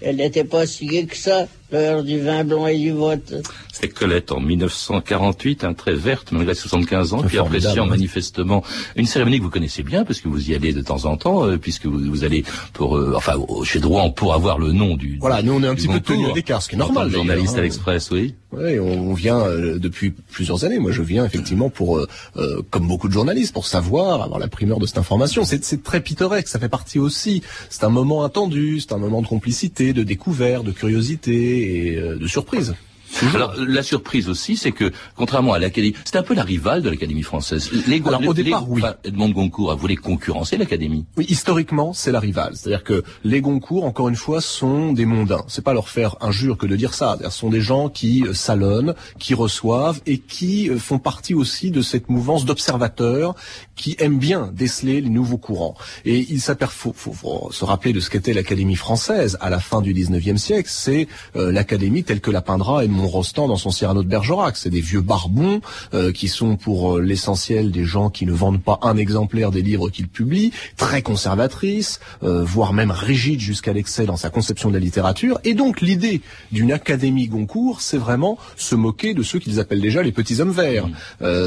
Elle 0.01 0.17
n'était 0.17 0.45
pas 0.45 0.67
si 0.67 1.07
que 1.07 1.17
ça, 1.17 1.47
l'heure 1.73 2.05
du 2.05 2.21
vin 2.21 2.45
blanc 2.45 2.67
et 2.67 2.79
du 2.79 2.93
vote. 2.93 3.35
C'est 3.73 3.89
Colette 3.89 4.33
en 4.33 4.41
1948, 4.41 5.65
un 5.65 5.75
très 5.75 5.95
verte 5.95 6.33
malgré 6.33 6.55
75 6.55 7.15
ans, 7.15 7.23
puis 7.23 7.39
appréciant 7.39 7.87
manifestement 7.87 8.63
une 8.97 9.07
cérémonie 9.07 9.39
que 9.39 9.45
vous 9.45 9.51
connaissez 9.51 9.83
bien 9.83 10.05
parce 10.05 10.21
que 10.21 10.29
vous 10.29 10.51
y 10.51 10.55
allez 10.55 10.73
de 10.73 10.83
temps 10.83 11.05
en 11.07 11.17
temps, 11.17 11.45
euh, 11.45 11.57
puisque 11.57 11.87
vous, 11.87 12.25
allez 12.25 12.45
pour, 12.73 12.97
euh, 12.97 13.15
enfin, 13.17 13.35
chez 13.65 13.81
Drouan 13.81 14.11
pour 14.11 14.35
avoir 14.35 14.59
le 14.59 14.73
nom 14.73 14.97
du. 14.97 15.19
Voilà, 15.21 15.43
nous 15.43 15.53
on 15.53 15.63
est 15.63 15.67
un 15.67 15.75
petit 15.75 15.89
peu 15.89 16.01
tenu 16.01 16.31
à 16.31 16.35
l'écart, 16.35 16.63
ce 16.63 16.69
qui 16.69 16.75
est 16.75 16.79
normal. 16.79 17.11
Journaliste 17.11 17.57
à 17.57 17.59
hein. 17.59 17.63
l'Express, 17.63 18.11
oui. 18.11 18.35
Oui, 18.53 18.79
on, 18.79 19.15
vient 19.15 19.41
euh, 19.41 19.79
depuis 19.79 20.11
plusieurs 20.11 20.65
années. 20.65 20.79
Moi, 20.79 20.93
je 20.93 21.01
viens 21.01 21.25
effectivement 21.25 21.71
pour, 21.71 21.97
euh, 21.97 22.07
euh, 22.37 22.61
comme 22.71 22.87
beaucoup 22.87 23.09
de 23.09 23.13
journalistes, 23.13 23.55
pour 23.55 23.67
savoir, 23.67 24.23
avoir 24.23 24.39
la 24.39 24.49
primeur 24.49 24.79
de 24.79 24.85
cette 24.85 24.99
information. 24.99 25.45
C'est 25.45 25.83
très 25.83 26.01
pittoresque. 26.01 26.49
Ça 26.49 26.59
fait 26.59 26.69
partie 26.69 26.99
aussi. 26.99 27.43
C'est 27.71 27.85
un 27.85 27.89
moment 27.89 28.25
attendu. 28.25 28.81
C'est 28.81 28.93
un 28.93 28.99
moment 28.99 29.23
de 29.23 29.27
complicité, 29.27 29.95
de 29.95 30.03
découverte, 30.03 30.65
de 30.65 30.73
curiosité 30.73 31.62
et 31.63 31.97
de 31.97 32.27
surprise. 32.27 32.75
Alors 33.35 33.55
la 33.57 33.83
surprise 33.83 34.29
aussi, 34.29 34.57
c'est 34.57 34.73
que 34.73 34.91
contrairement 35.17 35.53
à 35.53 35.59
l'Académie, 35.59 35.95
c'est 36.05 36.17
un 36.17 36.23
peu 36.23 36.35
la 36.35 36.43
rivale 36.43 36.83
de 36.83 36.91
l'Académie 36.91 37.23
française. 37.23 37.71
Les, 37.87 38.03
Alors, 38.05 38.27
au 38.27 38.35
départ, 38.35 38.69
oui. 38.69 38.83
Edmond 39.05 39.31
Goncourt 39.31 39.71
a 39.73 39.75
voulu 39.75 39.97
concurrencer 39.97 40.57
l'Académie. 40.57 41.05
Oui, 41.17 41.27
historiquement, 41.29 41.93
c'est 41.93 42.13
la 42.13 42.21
rivale. 42.21 42.53
C'est-à-dire 42.55 42.85
que 42.85 43.03
les 43.25 43.41
Goncourt, 43.41 43.85
encore 43.85 44.09
une 44.09 44.17
fois, 44.17 44.41
sont 44.41 44.93
des 44.93 45.07
mondains. 45.07 45.45
C'est 45.49 45.65
pas 45.65 45.75
leur 45.75 45.89
faire 45.89 46.17
injure 46.21 46.57
que 46.57 46.67
de 46.67 46.77
dire 46.77 46.95
ça. 46.95 47.19
Ce 47.23 47.31
sont 47.31 47.51
des 47.51 47.61
gens 47.61 47.89
qui 47.89 48.25
euh, 48.25 48.35
salonnent, 48.35 48.95
qui 49.19 49.35
reçoivent 49.35 50.01
et 50.07 50.19
qui 50.19 50.69
euh, 50.69 50.79
font 50.79 50.99
partie 50.99 51.35
aussi 51.35 51.71
de 51.71 51.83
cette 51.83 52.09
mouvance 52.09 52.45
d'observateurs 52.45 53.35
qui 53.77 53.97
aiment 53.99 54.19
bien 54.19 54.51
déceler 54.53 55.01
les 55.01 55.11
nouveaux 55.11 55.39
courants. 55.39 55.75
Et 56.05 56.27
il 56.31 56.41
s'aperçoit, 56.41 56.93
faut, 56.95 57.13
faut, 57.13 57.51
se 57.53 57.65
rappeler 57.65 57.93
de 57.93 58.01
ce 58.01 58.11
qu'était 58.11 58.33
l'Académie 58.33 58.77
française 58.77 59.39
à 59.41 59.51
la 59.51 59.61
fin 59.61 59.81
du 59.81 59.95
19e 59.95 60.37
siècle. 60.37 60.69
C'est 60.73 61.09
euh, 61.37 61.53
l'Académie 61.53 62.05
telle 62.05 62.21
que 62.21 62.31
la 62.31 62.43
peindra 62.43 62.85
Edmond 62.85 63.02
Rostand 63.05 63.49
dans 63.49 63.57
son 63.57 63.71
Cyrano 63.71 64.03
de 64.03 64.09
Bergerac. 64.09 64.57
C'est 64.57 64.71
des 64.71 64.81
vieux 64.81 65.01
barbons 65.01 65.61
euh, 65.95 66.13
qui 66.13 66.29
sont 66.29 66.57
pour 66.57 66.97
euh, 66.97 67.01
l'essentiel 67.01 67.71
des 67.71 67.85
gens 67.85 68.11
qui 68.11 68.27
ne 68.27 68.33
vendent 68.33 68.63
pas 68.63 68.79
un 68.83 68.97
exemplaire 68.97 69.51
des 69.51 69.63
livres 69.63 69.91
qu'ils 69.91 70.09
publient, 70.09 70.53
très 70.77 71.03
conservatrices, 71.03 72.01
euh, 72.23 72.43
voire 72.45 72.73
même 72.73 72.91
rigides 72.91 73.41
jusqu'à 73.41 73.73
l'excès 73.73 74.07
dans 74.07 74.17
sa 74.17 74.31
conception 74.31 74.69
de 74.69 74.75
la 74.75 74.81
littérature. 74.81 75.41
Et 75.45 75.55
donc 75.55 75.81
l'idée 75.81 76.21
d'une 76.51 76.73
académie 76.73 77.29
Goncourt, 77.29 77.81
c'est 77.81 77.99
vraiment 77.99 78.39
se 78.57 78.75
moquer 78.75 79.15
de 79.15 79.23
ceux 79.23 79.39
qu'ils 79.39 79.61
appellent 79.61 79.81
déjà 79.81 80.03
les 80.03 80.13
petits 80.13 80.41
hommes 80.41 80.53
verts. 80.53 80.87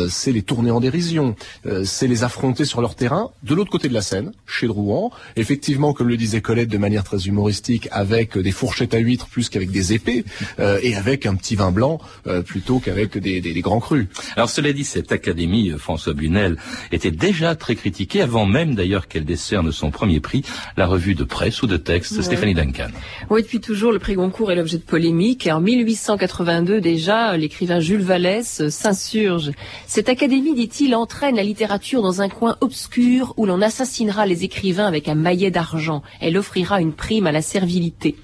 c'est 0.09 0.31
les 0.31 0.41
tourner 0.41 0.71
en 0.71 0.79
dérision, 0.79 1.35
c'est 1.83 2.07
les 2.07 2.23
affronter 2.23 2.65
sur 2.65 2.81
leur 2.81 2.95
terrain. 2.95 3.31
De 3.43 3.53
l'autre 3.53 3.71
côté 3.71 3.87
de 3.87 3.93
la 3.93 4.01
scène, 4.01 4.31
chez 4.45 4.67
Drouan, 4.67 5.11
effectivement, 5.35 5.93
comme 5.93 6.07
le 6.07 6.17
disait 6.17 6.41
Colette 6.41 6.69
de 6.69 6.77
manière 6.77 7.03
très 7.03 7.27
humoristique, 7.27 7.87
avec 7.91 8.37
des 8.37 8.51
fourchettes 8.51 8.93
à 8.93 8.97
huîtres 8.97 9.27
plus 9.27 9.49
qu'avec 9.49 9.71
des 9.71 9.93
épées, 9.93 10.25
et 10.59 10.95
avec 10.95 11.25
un 11.25 11.35
petit 11.35 11.44
vin 11.53 11.71
blanc 11.71 11.99
euh, 12.25 12.41
plutôt 12.41 12.79
qu'avec 12.79 13.19
des, 13.19 13.41
des, 13.41 13.61
grands 13.61 13.79
crus. 13.79 14.07
Alors 14.35 14.49
cela 14.49 14.73
dit, 14.73 14.83
cette 14.83 15.11
académie, 15.11 15.69
euh, 15.69 15.77
François 15.77 16.13
Bunel, 16.13 16.57
était 16.91 17.11
déjà 17.11 17.53
très 17.55 17.75
critiquée 17.75 18.21
avant 18.21 18.47
même 18.47 18.73
d'ailleurs 18.73 19.07
qu'elle 19.07 19.25
décerne 19.25 19.71
son 19.71 19.91
premier 19.91 20.19
prix, 20.19 20.43
la 20.77 20.87
revue 20.87 21.13
de 21.13 21.23
presse 21.23 21.61
ou 21.61 21.67
de 21.67 21.77
texte, 21.77 22.19
Stéphanie 22.23 22.55
Duncan. 22.55 22.87
Oui, 23.29 23.43
depuis 23.43 23.59
toujours, 23.59 23.91
le 23.91 23.99
prix 23.99 24.15
Goncourt 24.15 24.51
est 24.51 24.55
l'objet 24.55 24.77
de 24.77 24.83
polémiques. 24.83 25.47
En 25.51 25.59
1882 25.59 26.81
déjà, 26.81 27.37
l'écrivain 27.37 27.79
Jules 27.79 28.01
Vallès 28.01 28.61
euh, 28.61 28.69
s'insurge. 28.69 29.51
Cette 29.85 30.09
académie, 30.09 30.55
dit-il, 30.55 30.95
entraîne 30.95 31.35
la 31.35 31.43
littérature 31.43 32.01
dans 32.01 32.21
un 32.21 32.29
coin 32.29 32.57
obscur 32.61 33.33
où 33.37 33.45
l'on 33.45 33.61
assassinera 33.61 34.25
les 34.25 34.43
écrivains 34.43 34.87
avec 34.87 35.07
un 35.07 35.15
maillet 35.15 35.51
d'argent. 35.51 36.01
Elle 36.21 36.37
offrira 36.37 36.81
une 36.81 36.93
prime 36.93 37.27
à 37.27 37.31
la 37.31 37.41
servilité. 37.41 38.15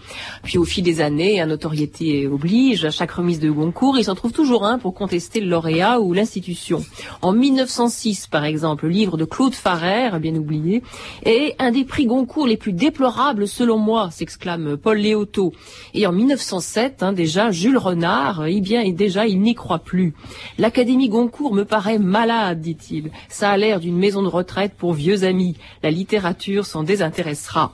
Puis 0.44 0.58
au 0.58 0.64
fil 0.64 0.84
des 0.84 1.02
années, 1.02 1.42
un 1.42 1.48
notoriété 1.48 2.28
oblige, 2.28 2.86
à 2.86 2.92
chaque 2.92 3.11
remise 3.14 3.40
de 3.40 3.50
Goncourt, 3.50 3.98
il 3.98 4.04
s'en 4.04 4.16
trouve 4.16 4.32
toujours 4.32 4.66
un 4.66 4.78
pour 4.78 4.94
contester 4.94 5.40
le 5.40 5.48
lauréat 5.48 6.00
ou 6.00 6.14
l'institution. 6.14 6.84
En 7.22 7.34
1906, 7.34 8.28
par 8.28 8.46
exemple, 8.46 8.86
le 8.86 8.92
livre 8.92 9.18
de 9.18 9.26
Claude 9.26 9.54
Farrer, 9.54 10.20
bien 10.20 10.36
oublié, 10.36 10.82
est 11.24 11.56
un 11.60 11.72
des 11.72 11.86
prix 11.86 12.06
Goncourt 12.06 12.48
les 12.48 12.58
plus 12.58 12.74
déplorables 12.74 13.48
selon 13.48 13.78
moi, 13.78 14.10
s'exclame 14.12 14.78
Paul 14.78 14.98
Léoto. 14.98 15.54
Et 15.94 16.08
en 16.08 16.12
1907, 16.12 17.04
hein, 17.04 17.14
déjà, 17.14 17.52
Jules 17.52 17.78
Renard, 17.78 18.46
eh 18.48 18.62
bien, 18.62 18.82
et 18.82 18.94
déjà, 18.94 19.28
il 19.28 19.42
n'y 19.42 19.56
croit 19.56 19.80
plus. 19.80 20.14
L'Académie 20.58 21.10
Goncourt 21.10 21.54
me 21.54 21.66
paraît 21.66 22.00
malade, 22.00 22.62
dit-il. 22.62 23.12
Ça 23.30 23.52
a 23.52 23.58
l'air 23.58 23.80
d'une 23.80 23.98
maison 23.98 24.22
de 24.24 24.28
retraite 24.28 24.74
pour 24.78 24.94
vieux 24.94 25.24
amis. 25.24 25.56
La 25.84 25.92
littérature 25.92 26.66
s'en 26.66 26.84
désintéressera. 26.84 27.74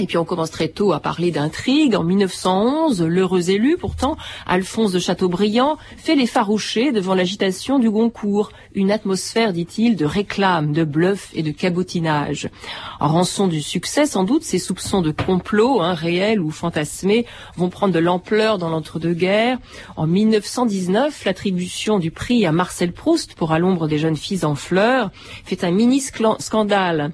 Et 0.00 0.06
puis 0.06 0.16
on 0.16 0.24
commence 0.24 0.50
très 0.50 0.68
tôt 0.68 0.94
à 0.94 1.00
parler 1.00 1.30
d'intrigue. 1.30 1.94
En 1.94 2.04
1911, 2.04 3.02
l'heureux 3.02 3.50
élu, 3.50 3.76
pourtant, 3.76 4.16
Alphonse 4.46 4.92
de 4.92 4.98
Chateaubriand, 4.98 5.76
fait 5.98 6.14
les 6.14 6.26
farouchés 6.26 6.90
devant 6.90 7.14
l'agitation 7.14 7.78
du 7.78 7.90
Goncourt. 7.90 8.50
Une 8.74 8.90
atmosphère, 8.90 9.52
dit-il, 9.52 9.96
de 9.96 10.06
réclame, 10.06 10.72
de 10.72 10.84
bluff 10.84 11.30
et 11.34 11.42
de 11.42 11.50
cabotinage. 11.50 12.48
En 12.98 13.08
rançon 13.08 13.46
du 13.46 13.60
succès, 13.60 14.06
sans 14.06 14.24
doute, 14.24 14.42
ces 14.42 14.58
soupçons 14.58 15.02
de 15.02 15.10
complot, 15.10 15.82
hein, 15.82 15.92
réels 15.92 16.40
ou 16.40 16.50
fantasmés, 16.50 17.26
vont 17.56 17.68
prendre 17.68 17.92
de 17.92 17.98
l'ampleur 17.98 18.56
dans 18.56 18.70
l'entre-deux-guerres. 18.70 19.58
En 19.96 20.06
1919, 20.06 21.26
l'attribution 21.26 21.98
du 21.98 22.10
prix 22.10 22.46
à 22.46 22.52
Marcel 22.52 22.92
Proust 22.92 23.34
pour 23.34 23.52
À 23.52 23.58
l'ombre 23.58 23.86
des 23.86 23.98
jeunes 23.98 24.16
filles 24.16 24.46
en 24.46 24.54
fleurs 24.54 25.10
fait 25.44 25.62
un 25.62 25.72
mini-scandale 25.72 27.12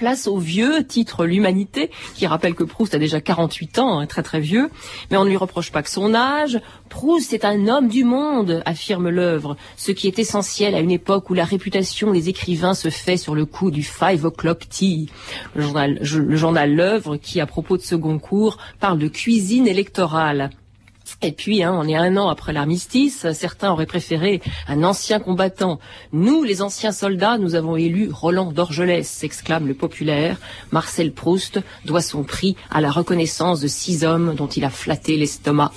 place 0.00 0.26
au 0.26 0.38
vieux, 0.38 0.82
titre 0.82 1.26
l'humanité, 1.26 1.90
qui 2.14 2.26
rappelle 2.26 2.54
que 2.54 2.64
Proust 2.64 2.94
a 2.94 2.98
déjà 2.98 3.20
48 3.20 3.78
ans, 3.80 3.98
hein, 3.98 4.06
très 4.06 4.22
très 4.22 4.40
vieux, 4.40 4.70
mais 5.10 5.18
on 5.18 5.24
ne 5.24 5.28
lui 5.28 5.36
reproche 5.36 5.70
pas 5.70 5.82
que 5.82 5.90
son 5.90 6.14
âge. 6.14 6.58
Proust 6.88 7.34
est 7.34 7.44
un 7.44 7.68
homme 7.68 7.88
du 7.88 8.02
monde, 8.02 8.62
affirme 8.64 9.10
l'œuvre, 9.10 9.58
ce 9.76 9.92
qui 9.92 10.06
est 10.06 10.18
essentiel 10.18 10.74
à 10.74 10.80
une 10.80 10.90
époque 10.90 11.28
où 11.28 11.34
la 11.34 11.44
réputation 11.44 12.12
des 12.12 12.30
écrivains 12.30 12.72
se 12.72 12.88
fait 12.88 13.18
sur 13.18 13.34
le 13.34 13.44
coup 13.44 13.70
du 13.70 13.82
Five 13.82 14.24
O'Clock 14.24 14.70
Tea. 14.70 15.10
Le 15.54 15.60
journal, 15.60 16.00
le 16.00 16.36
journal 16.36 16.74
L'œuvre, 16.74 17.18
qui 17.18 17.38
à 17.38 17.46
propos 17.46 17.76
de 17.76 17.82
ce 17.82 17.94
concours 17.94 18.56
parle 18.80 18.98
de 18.98 19.08
cuisine 19.08 19.66
électorale. 19.66 20.48
Et 21.22 21.32
puis, 21.32 21.62
hein, 21.62 21.76
on 21.78 21.86
est 21.86 21.96
un 21.96 22.16
an 22.16 22.30
après 22.30 22.54
l'armistice. 22.54 23.30
Certains 23.32 23.70
auraient 23.70 23.84
préféré 23.84 24.40
un 24.68 24.82
ancien 24.84 25.20
combattant. 25.20 25.78
Nous, 26.12 26.42
les 26.42 26.62
anciens 26.62 26.92
soldats, 26.92 27.36
nous 27.36 27.54
avons 27.54 27.76
élu 27.76 28.08
Roland 28.10 28.52
d'Orgelès, 28.52 29.06
s'exclame 29.06 29.66
le 29.66 29.74
populaire. 29.74 30.38
Marcel 30.72 31.12
Proust 31.12 31.60
doit 31.84 32.00
son 32.00 32.22
prix 32.22 32.56
à 32.70 32.80
la 32.80 32.90
reconnaissance 32.90 33.60
de 33.60 33.68
six 33.68 34.02
hommes 34.02 34.34
dont 34.34 34.46
il 34.46 34.64
a 34.64 34.70
flatté 34.70 35.18
l'estomac. 35.18 35.72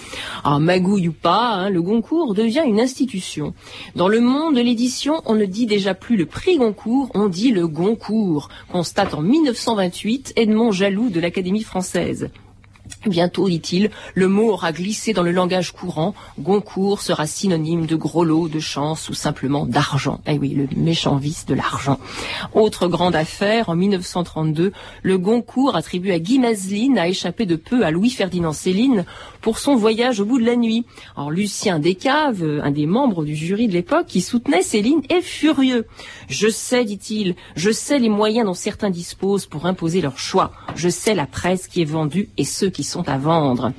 En 0.45 0.61
magouille 0.61 1.09
ou 1.09 1.13
pas, 1.13 1.49
hein, 1.49 1.69
le 1.69 1.81
Goncourt 1.81 2.35
devient 2.35 2.63
une 2.65 2.79
institution. 2.79 3.53
Dans 3.97 4.07
le 4.07 4.21
monde 4.21 4.55
de 4.55 4.61
l'édition, 4.61 5.21
on 5.25 5.35
ne 5.35 5.45
dit 5.45 5.65
déjà 5.65 5.93
plus 5.93 6.15
le 6.15 6.25
prix 6.25 6.57
Goncourt, 6.57 7.11
on 7.15 7.27
dit 7.27 7.51
le 7.51 7.67
Goncourt, 7.67 8.47
constate 8.71 9.13
en 9.13 9.21
1928 9.21 10.33
Edmond 10.37 10.71
Jaloux 10.71 11.09
de 11.09 11.19
l'Académie 11.19 11.63
française. 11.63 12.29
Bientôt, 13.05 13.49
dit-il, 13.49 13.89
le 14.15 14.29
mot 14.29 14.51
aura 14.51 14.71
glissé 14.71 15.11
dans 15.11 15.23
le 15.23 15.31
langage 15.31 15.73
courant. 15.73 16.15
Goncourt 16.39 17.01
sera 17.01 17.27
synonyme 17.27 17.85
de 17.85 17.97
gros 17.97 18.23
lot, 18.23 18.47
de 18.47 18.59
chance 18.59 19.09
ou 19.09 19.13
simplement 19.13 19.65
d'argent. 19.65 20.21
Eh 20.25 20.37
oui, 20.37 20.53
le 20.53 20.67
méchant 20.77 21.17
vice 21.17 21.45
de 21.45 21.53
l'argent. 21.53 21.99
Autre 22.53 22.87
grande 22.87 23.15
affaire, 23.15 23.67
en 23.67 23.75
1932, 23.75 24.71
le 25.01 25.17
Goncourt 25.17 25.75
attribué 25.75 26.13
à 26.13 26.19
Guy 26.19 26.39
Mazeline 26.39 26.97
a 26.97 27.09
échappé 27.09 27.45
de 27.45 27.57
peu 27.57 27.83
à 27.83 27.91
Louis-Ferdinand 27.91 28.53
Céline 28.53 29.03
pour 29.41 29.59
son 29.59 29.75
voyage 29.75 30.21
au 30.21 30.25
bout 30.25 30.39
de 30.39 30.45
la 30.45 30.55
nuit. 30.55 30.85
Alors 31.17 31.29
Lucien 31.29 31.79
Descaves, 31.79 32.61
un 32.63 32.71
des 32.71 32.85
membres 32.85 33.25
du 33.25 33.35
jury 33.35 33.67
de 33.67 33.73
l'époque 33.73 34.07
qui 34.07 34.21
soutenait 34.21 34.61
Céline, 34.61 35.01
est 35.09 35.21
furieux. 35.21 35.87
Je 36.29 36.47
sais, 36.47 36.85
dit-il, 36.85 37.35
je 37.55 37.71
sais 37.71 37.99
les 37.99 38.09
moyens 38.09 38.45
dont 38.45 38.53
certains 38.53 38.89
disposent 38.89 39.45
pour 39.45 39.65
imposer 39.65 39.99
leur 39.99 40.17
choix. 40.17 40.53
Je 40.75 40.87
sais 40.87 41.15
la 41.15 41.25
presse 41.25 41.67
qui 41.67 41.81
est 41.81 41.85
vendue 41.85 42.29
et 42.37 42.45
ceux 42.45 42.69
qui 42.69 42.83
sont 42.83 42.92
à 43.01 43.17
vendre. 43.17 43.71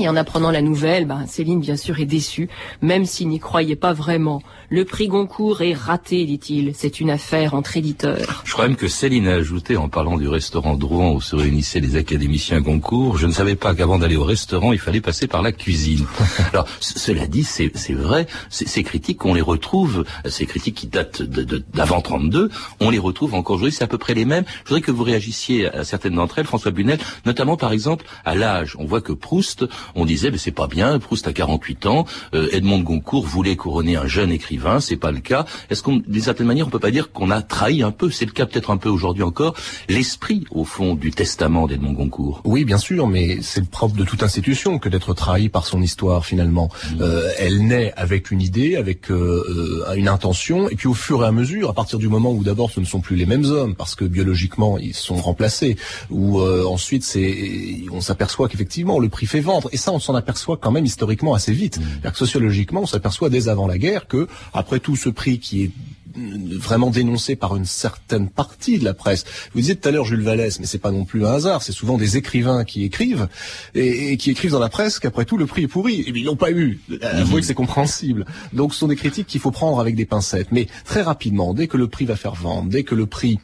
Et 0.00 0.08
en 0.08 0.16
apprenant 0.16 0.50
la 0.50 0.62
nouvelle, 0.62 1.04
ben, 1.04 1.26
Céline 1.26 1.60
bien 1.60 1.76
sûr 1.76 2.00
est 2.00 2.06
déçue, 2.06 2.48
même 2.80 3.04
s'il 3.04 3.28
n'y 3.28 3.38
croyait 3.38 3.76
pas 3.76 3.92
vraiment. 3.92 4.42
Le 4.70 4.86
prix 4.86 5.08
Goncourt 5.08 5.60
est 5.60 5.74
raté, 5.74 6.24
dit-il. 6.24 6.72
C'est 6.74 7.00
une 7.00 7.10
affaire 7.10 7.52
entre 7.52 7.76
éditeurs. 7.76 8.42
Je 8.46 8.52
crois 8.52 8.66
même 8.66 8.76
que 8.76 8.88
Céline 8.88 9.28
a 9.28 9.34
ajouté 9.34 9.76
en 9.76 9.90
parlant 9.90 10.16
du 10.16 10.26
restaurant 10.26 10.76
Drouan 10.76 11.12
où 11.16 11.20
se 11.20 11.36
réunissaient 11.36 11.80
les 11.80 11.96
académiciens 11.96 12.62
Goncourt, 12.62 13.18
je 13.18 13.26
ne 13.26 13.32
savais 13.32 13.56
pas 13.56 13.74
qu'avant 13.74 13.98
d'aller 13.98 14.16
au 14.16 14.24
restaurant, 14.24 14.72
il 14.72 14.78
fallait 14.78 15.02
passer 15.02 15.26
par 15.26 15.42
la 15.42 15.52
cuisine. 15.52 16.06
Alors, 16.52 16.66
cela 16.80 17.26
dit, 17.26 17.44
c'est 17.44 17.92
vrai, 17.92 18.26
ces 18.48 18.82
critiques, 18.82 19.24
on 19.26 19.34
les 19.34 19.40
retrouve, 19.42 20.06
ces 20.24 20.46
critiques 20.46 20.76
qui 20.76 20.86
datent 20.86 21.20
d'avant 21.20 21.98
de, 21.98 22.02
32, 22.04 22.50
on 22.80 22.88
les 22.88 22.98
retrouve 22.98 23.34
encore 23.34 23.56
aujourd'hui, 23.56 23.76
c'est 23.76 23.84
à 23.84 23.88
peu 23.88 23.98
près 23.98 24.14
les 24.14 24.24
mêmes. 24.24 24.44
Je 24.64 24.70
voudrais 24.70 24.80
que 24.80 24.92
vous 24.92 25.04
réagissiez 25.04 25.68
à 25.68 25.84
certaines 25.84 26.14
d'entre 26.14 26.38
elles, 26.38 26.46
François 26.46 26.70
Bunel, 26.70 26.98
notamment 27.26 27.58
par 27.58 27.72
exemple 27.72 28.06
à 28.24 28.34
l'âge. 28.34 28.76
On 28.78 28.86
voit 28.86 29.02
que 29.02 29.12
Proust, 29.12 29.66
on 29.94 30.04
disait, 30.04 30.30
mais 30.30 30.38
c'est 30.38 30.50
pas 30.50 30.66
bien, 30.66 30.98
Proust 30.98 31.26
a 31.26 31.32
48 31.32 31.86
ans, 31.86 32.06
euh, 32.34 32.48
Edmond 32.52 32.78
de 32.78 32.84
Goncourt 32.84 33.26
voulait 33.26 33.56
couronner 33.56 33.96
un 33.96 34.06
jeune 34.06 34.30
écrivain 34.30 34.50
c'est 34.80 34.96
pas 34.96 35.10
le 35.10 35.20
cas. 35.20 35.44
Est-ce 35.70 35.82
qu'on, 35.82 35.96
d'une 35.96 36.22
certaine 36.22 36.46
manière, 36.46 36.66
on 36.66 36.70
peut 36.70 36.78
pas 36.78 36.90
dire 36.90 37.12
qu'on 37.12 37.30
a 37.30 37.42
trahi 37.42 37.82
un 37.82 37.90
peu, 37.90 38.10
c'est 38.10 38.26
le 38.26 38.32
cas 38.32 38.46
peut-être 38.46 38.70
un 38.70 38.76
peu 38.76 38.88
aujourd'hui 38.88 39.22
encore, 39.22 39.54
l'esprit 39.88 40.44
au 40.50 40.64
fond 40.64 40.94
du 40.94 41.10
testament 41.10 41.66
d'Edmond 41.66 41.92
Goncourt? 41.92 42.40
Oui, 42.44 42.64
bien 42.64 42.78
sûr, 42.78 43.06
mais 43.06 43.38
c'est 43.42 43.60
le 43.60 43.66
propre 43.66 43.96
de 43.96 44.04
toute 44.04 44.22
institution 44.22 44.78
que 44.78 44.88
d'être 44.88 45.14
trahi 45.14 45.48
par 45.48 45.66
son 45.66 45.82
histoire 45.82 46.26
finalement. 46.26 46.68
Euh, 47.00 47.30
elle 47.38 47.66
naît 47.66 47.92
avec 47.96 48.30
une 48.30 48.40
idée, 48.40 48.76
avec 48.76 49.10
euh, 49.10 49.84
une 49.96 50.08
intention, 50.08 50.68
et 50.68 50.76
puis 50.76 50.88
au 50.88 50.94
fur 50.94 51.24
et 51.24 51.26
à 51.26 51.32
mesure, 51.32 51.70
à 51.70 51.72
partir 51.72 51.98
du 51.98 52.08
moment 52.08 52.32
où 52.32 52.44
d'abord 52.44 52.70
ce 52.70 52.80
ne 52.80 52.84
sont 52.84 53.00
plus 53.00 53.16
les 53.16 53.26
mêmes 53.26 53.44
hommes 53.44 53.74
parce 53.74 53.94
que 53.94 54.04
biologiquement 54.04 54.78
ils 54.78 54.94
sont 54.94 55.16
remplacés, 55.16 55.76
ou 56.10 56.40
euh, 56.40 56.64
ensuite 56.66 57.04
c'est, 57.04 57.84
on 57.92 58.00
s'aperçoit 58.00 58.48
qu'effectivement 58.48 58.98
le 58.98 59.08
prix 59.08 59.26
fait 59.26 59.40
vendre, 59.40 59.68
et 59.72 59.76
ça 59.76 59.92
on 59.92 59.98
s'en 59.98 60.14
aperçoit 60.14 60.56
quand 60.56 60.70
même 60.70 60.84
historiquement 60.84 61.34
assez 61.34 61.52
vite. 61.52 61.78
Mmh. 61.78 62.10
Que 62.10 62.16
sociologiquement 62.16 62.82
on 62.82 62.86
s'aperçoit 62.86 63.30
dès 63.30 63.48
avant 63.48 63.66
la 63.66 63.78
guerre 63.78 64.06
que 64.06 64.26
après 64.52 64.80
tout, 64.80 64.96
ce 64.96 65.08
prix 65.08 65.38
qui 65.38 65.64
est 65.64 65.70
vraiment 66.16 66.90
dénoncé 66.90 67.36
par 67.36 67.56
une 67.56 67.64
certaine 67.64 68.28
partie 68.28 68.78
de 68.78 68.84
la 68.84 68.94
presse. 68.94 69.24
Vous 69.54 69.60
disiez 69.60 69.76
tout 69.76 69.88
à 69.88 69.92
l'heure 69.92 70.04
Jules 70.04 70.22
Vallès, 70.22 70.58
mais 70.60 70.66
c'est 70.66 70.78
pas 70.78 70.90
non 70.90 71.04
plus 71.04 71.24
un 71.24 71.32
hasard. 71.32 71.62
C'est 71.62 71.72
souvent 71.72 71.98
des 71.98 72.16
écrivains 72.16 72.64
qui 72.64 72.84
écrivent 72.84 73.28
et, 73.74 74.16
qui 74.16 74.30
écrivent 74.30 74.52
dans 74.52 74.58
la 74.58 74.68
presse 74.68 74.98
qu'après 74.98 75.24
tout 75.24 75.36
le 75.36 75.46
prix 75.46 75.64
est 75.64 75.68
pourri. 75.68 76.04
Et 76.06 76.12
bien, 76.12 76.22
ils 76.22 76.26
l'ont 76.26 76.36
pas 76.36 76.50
eu. 76.50 76.80
Avouez 77.02 77.40
que 77.40 77.46
c'est 77.46 77.54
compréhensible. 77.54 78.26
Donc 78.52 78.74
ce 78.74 78.80
sont 78.80 78.88
des 78.88 78.96
critiques 78.96 79.26
qu'il 79.26 79.40
faut 79.40 79.50
prendre 79.50 79.80
avec 79.80 79.94
des 79.94 80.06
pincettes. 80.06 80.48
Mais 80.52 80.66
très 80.84 81.02
rapidement, 81.02 81.54
dès 81.54 81.68
que 81.68 81.76
le 81.76 81.88
prix 81.88 82.04
va 82.04 82.16
faire 82.16 82.34
vendre, 82.34 82.68
dès 82.68 82.82
que 82.82 82.94
le 82.94 83.06
prix 83.06 83.38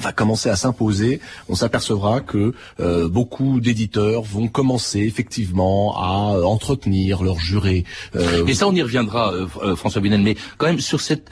va 0.00 0.12
commencer 0.12 0.48
à 0.48 0.56
s'imposer, 0.56 1.20
on 1.48 1.54
s'apercevra 1.54 2.20
que 2.20 2.54
euh, 2.80 3.08
beaucoup 3.08 3.60
d'éditeurs 3.60 4.22
vont 4.22 4.48
commencer 4.48 5.00
effectivement 5.00 5.96
à 5.96 6.44
entretenir 6.44 7.22
leurs 7.22 7.40
jurés. 7.40 7.84
Euh, 8.14 8.46
et 8.46 8.54
ça, 8.54 8.68
on 8.68 8.74
y 8.74 8.82
reviendra, 8.82 9.32
euh, 9.32 9.76
François 9.76 10.00
Bunel, 10.00 10.20
mais 10.20 10.36
quand 10.58 10.66
même 10.66 10.80
sur 10.80 11.00
cette, 11.00 11.30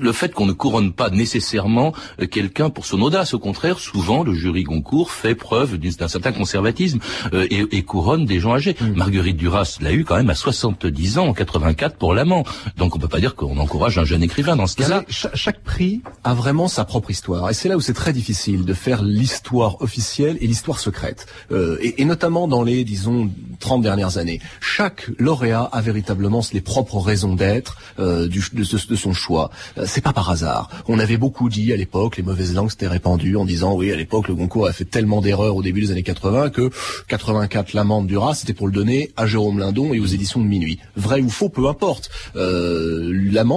le 0.00 0.12
fait 0.12 0.32
qu'on 0.34 0.46
ne 0.46 0.52
couronne 0.52 0.92
pas 0.92 1.10
nécessairement 1.10 1.92
quelqu'un 2.30 2.70
pour 2.70 2.86
son 2.86 3.00
audace. 3.00 3.34
Au 3.34 3.38
contraire, 3.38 3.78
souvent, 3.78 4.22
le 4.22 4.34
jury 4.34 4.64
Goncourt 4.64 5.10
fait 5.10 5.34
preuve 5.34 5.78
d'un 5.78 6.08
certain 6.08 6.32
conservatisme 6.32 6.98
et, 7.32 7.66
et, 7.70 7.82
couronne 7.82 8.26
des 8.26 8.40
gens 8.40 8.54
âgés. 8.54 8.76
Mm. 8.80 8.96
Marguerite 8.96 9.36
Duras 9.36 9.78
l'a 9.80 9.92
eu 9.92 10.04
quand 10.04 10.16
même 10.16 10.30
à 10.30 10.34
70 10.34 11.18
ans, 11.18 11.28
en 11.28 11.32
84, 11.32 11.96
pour 11.96 12.14
l'amant. 12.14 12.44
Donc 12.76 12.96
on 12.96 12.98
peut 12.98 13.08
pas 13.08 13.20
dire 13.20 13.34
qu'on 13.34 13.58
encourage 13.58 13.98
un 13.98 14.04
jeune 14.04 14.22
écrivain 14.22 14.56
dans 14.56 14.66
ce 14.66 14.76
cas-là. 14.76 15.04
Chaque 15.08 15.62
prix 15.62 16.02
a 16.24 16.34
vraiment 16.34 16.68
sa 16.68 16.84
propre 16.84 17.10
histoire. 17.10 17.50
Et 17.50 17.54
c'est 17.54 17.68
là 17.68 17.76
où 17.76 17.80
c'est 17.86 17.94
très 17.94 18.12
difficile 18.12 18.64
de 18.64 18.74
faire 18.74 19.04
l'histoire 19.04 19.80
officielle 19.80 20.36
et 20.40 20.48
l'histoire 20.48 20.80
secrète, 20.80 21.26
euh, 21.52 21.78
et, 21.80 22.02
et, 22.02 22.04
notamment 22.04 22.48
dans 22.48 22.64
les, 22.64 22.82
disons, 22.82 23.30
30 23.60 23.82
dernières 23.82 24.18
années. 24.18 24.40
Chaque 24.60 25.08
lauréat 25.18 25.62
a 25.72 25.80
véritablement 25.80 26.42
les 26.52 26.60
propres 26.60 26.98
raisons 26.98 27.34
d'être 27.34 27.76
euh, 27.98 28.28
de, 28.28 28.88
de, 28.88 28.96
son 28.96 29.12
choix. 29.12 29.50
Euh, 29.78 29.84
c'est 29.86 30.00
pas 30.00 30.12
par 30.12 30.30
hasard. 30.30 30.68
On 30.88 30.98
avait 30.98 31.16
beaucoup 31.16 31.48
dit 31.48 31.72
à 31.72 31.76
l'époque, 31.76 32.16
les 32.16 32.22
mauvaises 32.24 32.54
langues 32.54 32.70
s'étaient 32.70 32.88
répandues 32.88 33.36
en 33.36 33.44
disant 33.44 33.74
oui, 33.74 33.92
à 33.92 33.96
l'époque, 33.96 34.28
le 34.28 34.34
Goncourt 34.34 34.66
a 34.66 34.72
fait 34.72 34.84
tellement 34.84 35.20
d'erreurs 35.20 35.54
au 35.54 35.62
début 35.62 35.82
des 35.82 35.92
années 35.92 36.02
80 36.02 36.50
que 36.50 36.70
84, 37.08 37.72
l'amende 37.72 38.08
du 38.08 38.16
rat, 38.16 38.34
c'était 38.34 38.52
pour 38.52 38.66
le 38.66 38.72
donner 38.72 39.12
à 39.16 39.26
Jérôme 39.26 39.60
Lindon 39.60 39.94
et 39.94 40.00
aux 40.00 40.06
éditions 40.06 40.40
de 40.40 40.46
Minuit. 40.46 40.80
Vrai 40.96 41.20
ou 41.20 41.30
faux, 41.30 41.48
peu 41.48 41.68
importe. 41.68 42.10
Euh, 42.34 43.12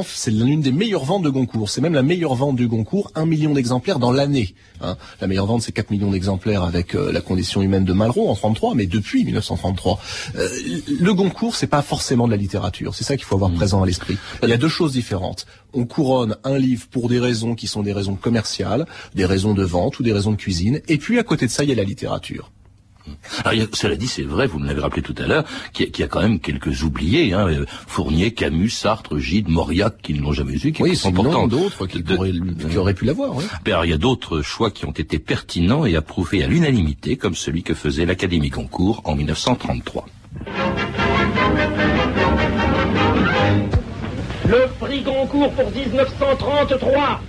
c'est 0.05 0.31
l'une 0.31 0.62
des 0.62 0.71
meilleures 0.71 1.05
ventes 1.05 1.24
de 1.24 1.29
Goncourt. 1.29 1.69
C'est 1.69 1.81
même 1.81 1.93
la 1.93 2.03
meilleure 2.03 2.36
vente 2.36 2.55
du 2.55 2.67
Goncourt, 2.67 3.12
un 3.15 3.25
million 3.25 3.53
d'exemplaires 3.53 3.98
dans 3.98 4.12
l'année. 4.20 4.54
Hein. 4.82 4.98
La 5.22 5.28
meilleure 5.28 5.46
vente, 5.46 5.62
c'est 5.62 5.72
4 5.72 5.92
millions 5.92 6.12
d'exemplaires 6.12 6.64
avec 6.64 6.96
euh, 6.96 7.12
la 7.12 7.22
condition 7.22 7.62
humaine 7.62 7.86
de 7.86 7.94
Malraux 7.94 8.30
en 8.30 8.36
33, 8.36 8.76
mais 8.76 8.86
depuis 8.86 9.24
1933. 9.26 10.00
Euh, 10.36 10.50
le 11.00 11.14
Goncourt, 11.14 11.56
c'est 11.56 11.68
pas 11.68 11.82
forcément 11.82 12.28
de 12.28 12.32
la 12.32 12.38
littérature. 12.38 12.94
C'est 12.96 13.04
ça 13.04 13.16
qu'il 13.16 13.26
faut 13.26 13.36
avoir 13.36 13.50
mmh. 13.50 13.56
présent 13.56 13.84
à 13.84 13.86
l'esprit. 13.86 14.18
Il 14.44 14.50
y 14.50 14.54
a 14.54 14.58
deux 14.58 14.70
choses 14.70 14.94
différentes. 14.94 15.46
On 15.74 15.86
couronne 15.86 16.36
un 16.44 16.58
livre 16.58 16.88
pour 16.90 17.10
des 17.10 17.20
raisons 17.20 17.56
qui 17.56 17.68
sont 17.68 17.82
des 17.82 17.94
raisons 17.94 18.16
commerciales, 18.16 18.86
des 19.16 19.26
raisons 19.26 19.54
de 19.54 19.64
vente 19.64 20.00
ou 20.00 20.04
des 20.04 20.14
raisons 20.14 20.32
de 20.32 20.38
cuisine. 20.38 20.82
Et 20.88 20.98
puis 20.98 21.20
à 21.20 21.24
côté 21.24 21.46
de 21.46 21.52
ça, 21.52 21.64
il 21.64 21.70
y 21.70 21.74
a 21.74 21.76
la 21.76 21.84
littérature. 21.84 22.52
Alors, 23.46 23.68
cela 23.74 23.96
dit, 23.96 24.08
c'est 24.08 24.24
vrai, 24.24 24.48
vous 24.48 24.60
me 24.60 24.68
l'avez 24.68 24.82
rappelé 24.82 25.01
tout 25.01 25.16
à 25.18 25.28
l'heure, 25.28 25.44
qu'il 25.74 25.89
y, 25.98 26.04
a 26.04 26.08
quand 26.08 26.22
même 26.22 26.39
quelques 26.39 26.84
oubliés, 26.84 27.34
hein, 27.34 27.48
euh, 27.48 27.66
Fournier, 27.88 28.32
Camus, 28.32 28.70
Sartre, 28.70 29.18
Gide, 29.18 29.50
Mauriac, 29.50 30.01
qui 30.01 30.13
ne 30.13 30.22
l'ont 30.22 30.34
jamais 30.34 30.56
vu, 30.56 30.72
qui 30.72 30.84
oui, 30.84 30.96
sont 30.96 31.12
pourtant 31.12 31.48
d'autres 31.48 31.86
qui, 31.88 32.04
auraient 32.78 32.94
pu 32.94 33.06
l'avoir. 33.06 33.36
Oui. 33.36 33.46
il 33.66 33.89
y 33.89 33.94
a 33.94 33.98
d'autres 33.98 34.42
choix 34.42 34.72
qui 34.72 34.86
ont 34.86 34.92
été 34.92 35.20
pertinents 35.20 35.86
et 35.86 35.96
approuvés 35.96 36.44
à 36.44 36.48
l'unanimité, 36.48 37.18
comme 37.18 37.36
celui 37.36 37.63
que 37.63 37.74
faisait 37.74 38.06
l'Académie 38.06 38.50
Goncourt 38.50 39.01
en 39.06 39.16
1933. 39.16 40.06
Le 44.48 44.68
prix 44.80 45.01
Goncourt 45.01 45.51
pour 45.51 45.72
1933 45.72 47.22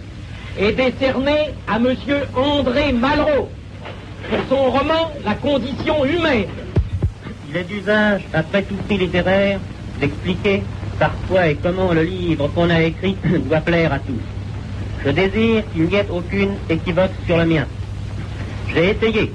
est 0.59 0.73
décerné 0.73 1.51
à 1.69 1.79
Monsieur 1.79 2.23
André 2.35 2.93
Malraux 2.93 3.49
pour 4.31 4.39
son 4.49 4.71
roman 4.71 5.11
La 5.25 5.35
condition 5.35 6.05
humaine. 6.05 6.47
Il 7.49 7.57
est 7.57 7.65
d'usage, 7.65 8.23
après 8.33 8.63
tout 8.63 8.77
prix 8.87 8.99
littéraire, 8.99 9.59
d'expliquer 10.01 10.63
parfois 10.99 11.49
et 11.49 11.57
comment 11.57 11.93
le 11.93 12.03
livre 12.03 12.49
qu'on 12.55 12.71
a 12.71 12.81
écrit 12.81 13.17
doit 13.49 13.61
plaire 13.61 13.93
à 13.93 13.99
tous. 13.99 14.23
Je 15.05 15.11
désire 15.11 15.65
qu'il 15.73 15.85
n'y 15.85 15.95
ait 15.97 16.07
aucune 16.11 16.55
équivoque 16.69 17.11
sur 17.27 17.39
le 17.39 17.47
mien. 17.47 17.67
J'ai 18.73 18.91
essayé 18.91 19.33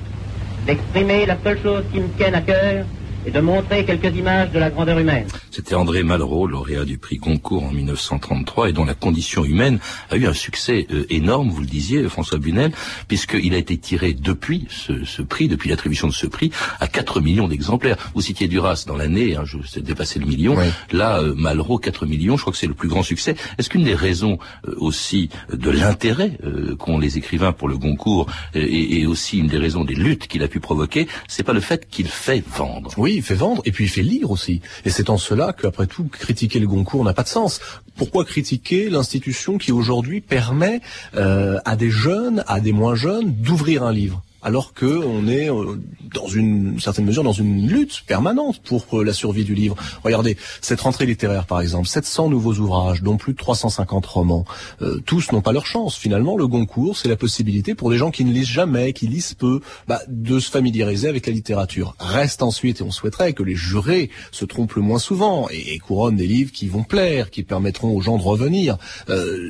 d'exprimer 0.66 1.25
la 1.25 1.38
seule 1.44 1.60
chose 1.62 1.84
qui 1.92 2.00
me 2.00 2.08
tienne 2.10 2.36
à 2.36 2.42
cœur, 2.42 2.86
et 3.25 3.32
de 3.32 3.39
montrer 3.39 3.86
quelques 3.86 4.15
images 4.15 4.51
de 4.51 4.60
la 4.60 4.70
grandeur 4.70 5.00
humaine. 5.00 5.27
C'était 5.51 5.75
André 5.75 6.03
Malraux, 6.03 6.48
lauréat 6.48 6.86
du 6.86 6.98
prix 6.98 7.17
Goncourt 7.17 7.63
en 7.63 7.72
1933 7.72 8.70
et 8.70 8.74
dont 8.74 8.86
la 8.86 8.94
condition 8.94 9.44
humaine 9.44 9.79
a 10.12 10.17
eu 10.17 10.27
un 10.27 10.34
succès 10.34 10.88
euh, 10.91 11.05
énorme, 11.10 11.50
vous 11.50 11.62
le 11.62 11.67
disiez 11.67 12.08
François 12.10 12.38
Bunel, 12.38 12.72
puisqu'il 13.08 13.53
a 13.53 13.58
été 13.58 13.77
tiré 13.77 14.13
depuis 14.13 14.67
ce, 14.70 15.22
prix, 15.22 15.48
depuis 15.48 15.70
l'attribution 15.70 16.08
de 16.08 16.13
ce 16.13 16.27
prix, 16.27 16.51
à 16.79 16.88
4 16.88 17.22
millions 17.22 17.48
d'exemplaires. 17.48 17.98
Vous 18.13 18.22
citiez 18.22 18.48
Duras 18.48 18.86
dans 18.88 18.98
l'année, 18.98 19.36
hein, 19.36 19.44
je 19.46 19.58
sais 19.65 19.82
dépassé 19.82 20.20
le 20.20 20.25
million. 20.25 20.55
Là, 20.91 21.20
euh, 21.20 21.34
Malraux, 21.36 21.77
4 21.77 22.05
millions, 22.05 22.38
je 22.38 22.41
crois 22.41 22.53
que 22.53 22.60
c'est 22.60 22.67
le 22.67 22.74
plus 22.74 22.89
grand 22.89 23.03
succès. 23.03 23.36
Est-ce 23.58 23.70
qu'une 23.70 23.84
des 23.84 23.96
raisons 23.96 24.38
euh, 24.67 24.75
aussi 24.77 25.29
de 25.51 25.70
l'intérêt 25.70 26.38
qu'ont 26.79 27.00
les 27.00 27.17
écrivains 27.17 27.51
pour 27.51 27.67
le 27.67 27.77
Goncourt 27.77 28.27
et, 28.53 29.00
et, 29.00 29.05
aussi 29.05 29.39
une 29.39 29.48
des 29.48 29.58
raisons 29.58 29.84
des 29.84 29.96
luttes 29.96 30.27
qu'il 30.27 30.44
a 30.44 30.48
pu 30.48 30.60
provoquer, 30.60 31.08
c'est 31.27 31.44
pas 31.44 31.53
le 31.53 31.60
fait 31.60 31.88
qu'il 31.88 32.08
fait 32.08 32.44
vendre? 32.46 32.94
Oui, 32.98 33.14
il 33.15 33.24
fait 33.24 33.36
vendre 33.36 33.62
et 33.65 33.72
puis 33.72 33.86
il 33.86 33.89
fait 33.89 34.03
lire 34.03 34.31
aussi. 34.31 34.62
Et 34.86 34.89
c'est 34.89 35.10
en 35.10 35.17
cela 35.17 35.53
qu'après 35.53 35.88
tout, 35.88 36.05
critiquer 36.05 36.60
le 36.60 36.67
Goncourt 36.67 37.03
n'a 37.03 37.13
pas 37.13 37.24
de 37.24 37.29
sens. 37.29 37.60
Pourquoi 37.95 38.25
critiquer 38.25 38.89
l'institution 38.89 39.57
qui 39.57 39.72
aujourd'hui 39.72 40.22
permet 40.22 40.81
euh, 41.15 41.60
à 41.65 41.75
des 41.75 41.89
jeunes, 41.89 42.43
à 42.48 42.60
des 42.60 42.74
moins 42.74 42.95
jeunes, 42.95 43.31
d'ouvrir 43.31 43.84
un 43.84 43.93
livre? 43.93 44.25
Alors 44.46 44.74
que 44.74 44.86
on 44.86 45.28
est 45.28 45.50
euh, 45.50 45.75
dans 46.14 46.28
une 46.28 46.80
certaine 46.80 47.04
mesure 47.06 47.24
dans 47.24 47.34
une 47.34 47.68
lutte 47.68 48.04
permanente 48.06 48.62
pour 48.64 48.86
euh, 48.94 49.04
la 49.04 49.12
survie 49.12 49.44
du 49.44 49.56
livre. 49.56 49.75
Regardez 50.04 50.38
cette 50.62 50.82
rentrée 50.82 51.08
littéraire 51.08 51.48
par 51.48 51.62
exemple, 51.62 51.88
700 51.88 52.30
nouveaux 52.30 52.54
ouvrages, 52.54 53.02
dont 53.02 53.18
plus 53.18 53.34
de 53.34 53.40
350 53.40 54.06
romans. 54.06 54.46
Euh, 54.84 55.02
tous 55.04 55.32
n'ont 55.32 55.42
pas 55.42 55.52
leur 55.52 55.66
chance. 55.66 55.98
Finalement, 55.98 56.38
le 56.38 56.46
Goncourt, 56.46 56.96
c'est 56.96 57.10
la 57.10 57.16
possibilité 57.16 57.74
pour 57.74 57.90
des 57.90 57.98
gens 57.98 58.12
qui 58.12 58.24
ne 58.24 58.32
lisent 58.32 58.48
jamais, 58.48 58.94
qui 58.94 59.08
lisent 59.08 59.34
peu, 59.34 59.62
bah, 59.88 60.02
de 60.08 60.38
se 60.40 60.52
familiariser 60.52 61.10
avec 61.10 61.25
la 61.25 61.34
littérature. 61.34 61.96
Reste 62.00 62.44
ensuite, 62.44 62.82
et 62.82 62.84
on 62.84 62.92
souhaiterait 62.92 63.34
que 63.34 63.42
les 63.42 63.56
jurés 63.56 64.12
se 64.32 64.46
trompent 64.46 64.75
le 64.75 64.84
moins 64.84 65.00
souvent 65.00 65.48
et, 65.50 65.74
et 65.74 65.80
couronnent 65.80 66.18
des 66.18 66.28
livres 66.28 66.52
qui 66.52 66.68
vont 66.68 66.84
plaire, 66.84 67.32
qui 67.32 67.42
permettront 67.42 67.96
aux 67.96 68.02
gens 68.02 68.18
de 68.18 68.24
revenir. 68.24 68.78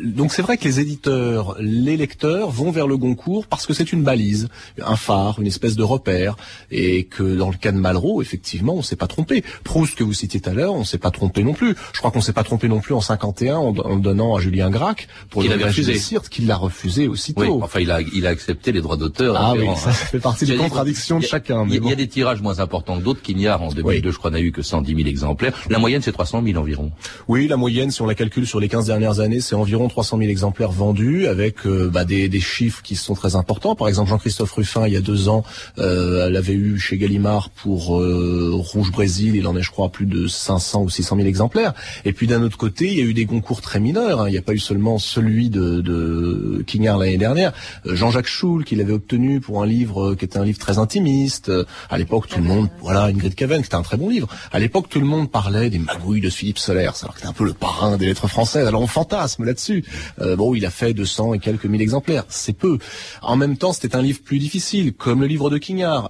donc 0.05 0.31
c'est 0.31 0.41
vrai 0.41 0.57
que 0.57 0.63
les 0.63 0.79
éditeurs, 0.79 1.57
les 1.59 1.97
lecteurs 1.97 2.49
vont 2.49 2.71
vers 2.71 2.87
le 2.87 2.95
Goncourt 2.95 3.47
parce 3.47 3.65
que 3.65 3.73
c'est 3.73 3.91
une 3.91 4.03
balise 4.03 4.47
un 4.85 4.95
phare, 4.95 5.39
une 5.39 5.47
espèce 5.47 5.75
de 5.75 5.83
repère, 5.83 6.35
et 6.71 7.05
que 7.05 7.35
dans 7.35 7.49
le 7.49 7.57
cas 7.57 7.71
de 7.71 7.77
Malraux, 7.77 8.21
effectivement, 8.21 8.75
on 8.75 8.81
s'est 8.81 8.95
pas 8.95 9.07
trompé. 9.07 9.43
Proust 9.63 9.95
que 9.95 10.03
vous 10.03 10.13
citiez 10.13 10.39
tout 10.39 10.49
à 10.49 10.53
l'heure, 10.53 10.73
on 10.73 10.83
s'est 10.83 10.97
pas 10.97 11.11
trompé 11.11 11.43
non 11.43 11.53
plus. 11.53 11.75
Je 11.93 11.99
crois 11.99 12.11
qu'on 12.11 12.21
s'est 12.21 12.33
pas 12.33 12.43
trompé 12.43 12.67
non 12.67 12.79
plus 12.79 12.93
en 12.93 13.01
51 13.01 13.57
en, 13.57 13.77
en 13.77 13.95
donnant 13.97 14.35
à 14.35 14.39
Julien 14.39 14.69
Gracq 14.69 15.07
pour 15.29 15.43
le 15.43 15.49
refusé. 15.49 15.99
qu'il 16.29 16.47
l'a 16.47 16.57
refusé 16.57 17.07
aussitôt. 17.07 17.41
Oui, 17.41 17.49
enfin 17.61 17.79
il 17.79 17.91
a 17.91 18.01
il 18.01 18.27
a 18.27 18.29
accepté 18.29 18.71
les 18.71 18.81
droits 18.81 18.97
d'auteur. 18.97 19.35
Ah 19.37 19.53
oui, 19.55 19.67
ça, 19.77 19.91
fait 19.91 20.19
partie 20.19 20.45
des 20.45 20.57
contradictions 20.57 21.19
de 21.19 21.25
chacun. 21.25 21.65
Il 21.69 21.83
y, 21.83 21.91
a 21.91 21.95
des 21.95 22.07
tirages 22.07 22.41
moins 22.41 22.59
importants 22.59 22.97
que 22.97 23.03
d'autres. 23.03 23.21
Quignard 23.21 23.61
en 23.61 23.69
2002, 23.69 24.11
je 24.11 24.17
crois, 24.17 24.31
n'a 24.31 24.39
eu 24.39 24.51
que 24.51 24.61
110 24.61 24.95
000 24.95 25.07
exemplaires. 25.07 25.53
La 25.69 25.79
moyenne 25.79 26.01
c'est 26.01 26.11
300 26.11 26.43
000 26.43 26.59
environ. 26.59 26.91
Oui, 27.27 27.47
la 27.47 27.57
moyenne, 27.57 27.91
si 27.91 28.01
on 28.01 28.05
la 28.05 28.15
calcule 28.15 28.45
sur 28.45 28.59
les 28.59 28.69
15 28.69 28.85
dernières 28.85 29.19
années, 29.19 29.41
c'est 29.41 29.55
environ 29.55 29.87
300 29.87 30.17
000 30.17 30.29
exemplaires 30.29 30.71
vendus, 30.71 31.27
avec 31.27 31.65
euh, 31.65 31.89
bah, 31.91 32.05
des, 32.05 32.29
des 32.29 32.39
chiffres 32.39 32.81
qui 32.83 32.95
sont 32.95 33.15
très 33.15 33.35
importants. 33.35 33.75
Par 33.75 33.87
exemple, 33.87 34.09
Jean-Christophe 34.09 34.51
Ruffin 34.51 34.74
il 34.85 34.93
y 34.93 34.97
a 34.97 35.01
deux 35.01 35.29
ans, 35.29 35.43
euh, 35.77 36.27
elle 36.27 36.35
avait 36.35 36.53
eu 36.53 36.77
chez 36.79 36.97
Gallimard 36.97 37.49
pour 37.49 37.99
euh, 37.99 38.51
Rouge 38.53 38.91
Brésil, 38.91 39.35
il 39.35 39.47
en 39.47 39.55
est, 39.55 39.61
je 39.61 39.71
crois, 39.71 39.89
plus 39.89 40.05
de 40.05 40.27
500 40.27 40.83
ou 40.83 40.89
600 40.89 41.15
000 41.17 41.27
exemplaires. 41.27 41.73
Et 42.03 42.11
puis 42.11 42.27
d'un 42.27 42.43
autre 42.43 42.57
côté, 42.57 42.91
il 42.91 42.97
y 42.97 43.01
a 43.01 43.05
eu 43.05 43.13
des 43.13 43.25
concours 43.25 43.61
très 43.61 43.79
mineurs. 43.79 44.21
Hein. 44.21 44.27
Il 44.27 44.31
n'y 44.31 44.37
a 44.37 44.41
pas 44.41 44.53
eu 44.53 44.59
seulement 44.59 44.97
celui 44.97 45.49
de, 45.49 45.81
de 45.81 46.63
Quignard 46.67 46.97
l'année 46.97 47.17
dernière. 47.17 47.53
Euh, 47.85 47.95
Jean-Jacques 47.95 48.27
Schul, 48.27 48.65
qu'il 48.65 48.81
avait 48.81 48.93
obtenu 48.93 49.39
pour 49.39 49.63
un 49.63 49.65
livre 49.65 50.15
qui 50.15 50.25
était 50.25 50.37
un 50.37 50.45
livre 50.45 50.59
très 50.59 50.77
intimiste. 50.77 51.51
À 51.89 51.97
l'époque, 51.97 52.27
tout 52.27 52.39
le 52.39 52.45
monde, 52.45 52.69
voilà, 52.81 53.05
Ingrid 53.05 53.35
Caven, 53.35 53.61
qui 53.61 53.67
était 53.67 53.75
un 53.75 53.83
très 53.83 53.97
bon 53.97 54.09
livre. 54.09 54.27
À 54.51 54.59
l'époque, 54.59 54.89
tout 54.89 54.99
le 54.99 55.05
monde 55.05 55.31
parlait 55.31 55.69
des 55.69 55.79
magouilles 55.79 56.21
de 56.21 56.29
Philippe 56.29 56.59
Solers, 56.59 56.91
alors 57.01 57.15
que 57.15 57.25
un 57.25 57.33
peu 57.33 57.45
le 57.45 57.53
parrain 57.53 57.97
des 57.97 58.05
lettres 58.05 58.27
françaises. 58.27 58.67
Alors 58.67 58.81
on 58.81 58.87
fantasme 58.87 59.45
là-dessus. 59.45 59.83
bon, 60.37 60.53
il 60.53 60.63
a 60.65 60.69
fait 60.69 60.93
200 60.93 61.33
et 61.33 61.39
quelques 61.39 61.65
mille 61.65 61.81
exemplaires. 61.81 62.23
C'est 62.29 62.53
peu. 62.53 62.77
En 63.21 63.35
même 63.35 63.57
temps, 63.57 63.73
c'était 63.73 63.95
un 63.95 64.01
livre 64.01 64.19
plus 64.23 64.39
difficile, 64.39 64.64
comme 64.97 65.21
le 65.21 65.27
livre 65.27 65.49
de 65.49 65.57
Quignard. 65.57 66.09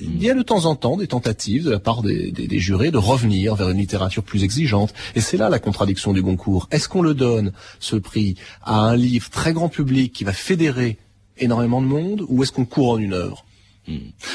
Il 0.00 0.22
y 0.22 0.30
a 0.30 0.34
de 0.34 0.42
temps 0.42 0.64
en 0.64 0.74
temps 0.74 0.96
des 0.96 1.06
tentatives 1.06 1.64
de 1.64 1.70
la 1.70 1.78
part 1.78 2.02
des, 2.02 2.58
jurés 2.58 2.90
de 2.90 2.98
revenir 2.98 3.54
vers 3.54 3.68
une 3.68 3.78
littérature 3.78 4.22
plus 4.22 4.42
exigeante. 4.42 4.94
Et 5.14 5.20
c'est 5.20 5.36
là 5.36 5.48
la 5.50 5.58
contradiction 5.58 6.12
du 6.12 6.22
Goncourt. 6.22 6.68
Est-ce 6.70 6.88
qu'on 6.88 7.02
le 7.02 7.14
donne, 7.14 7.52
ce 7.78 7.96
prix, 7.96 8.36
à 8.62 8.80
un 8.80 8.96
livre 8.96 9.28
très 9.28 9.52
grand 9.52 9.68
public 9.68 10.12
qui 10.12 10.24
va 10.24 10.32
fédérer 10.32 10.96
énormément 11.38 11.82
de 11.82 11.86
monde, 11.86 12.24
ou 12.28 12.42
est-ce 12.42 12.52
qu'on 12.52 12.64
couronne 12.64 13.02
une 13.02 13.14
œuvre? 13.14 13.44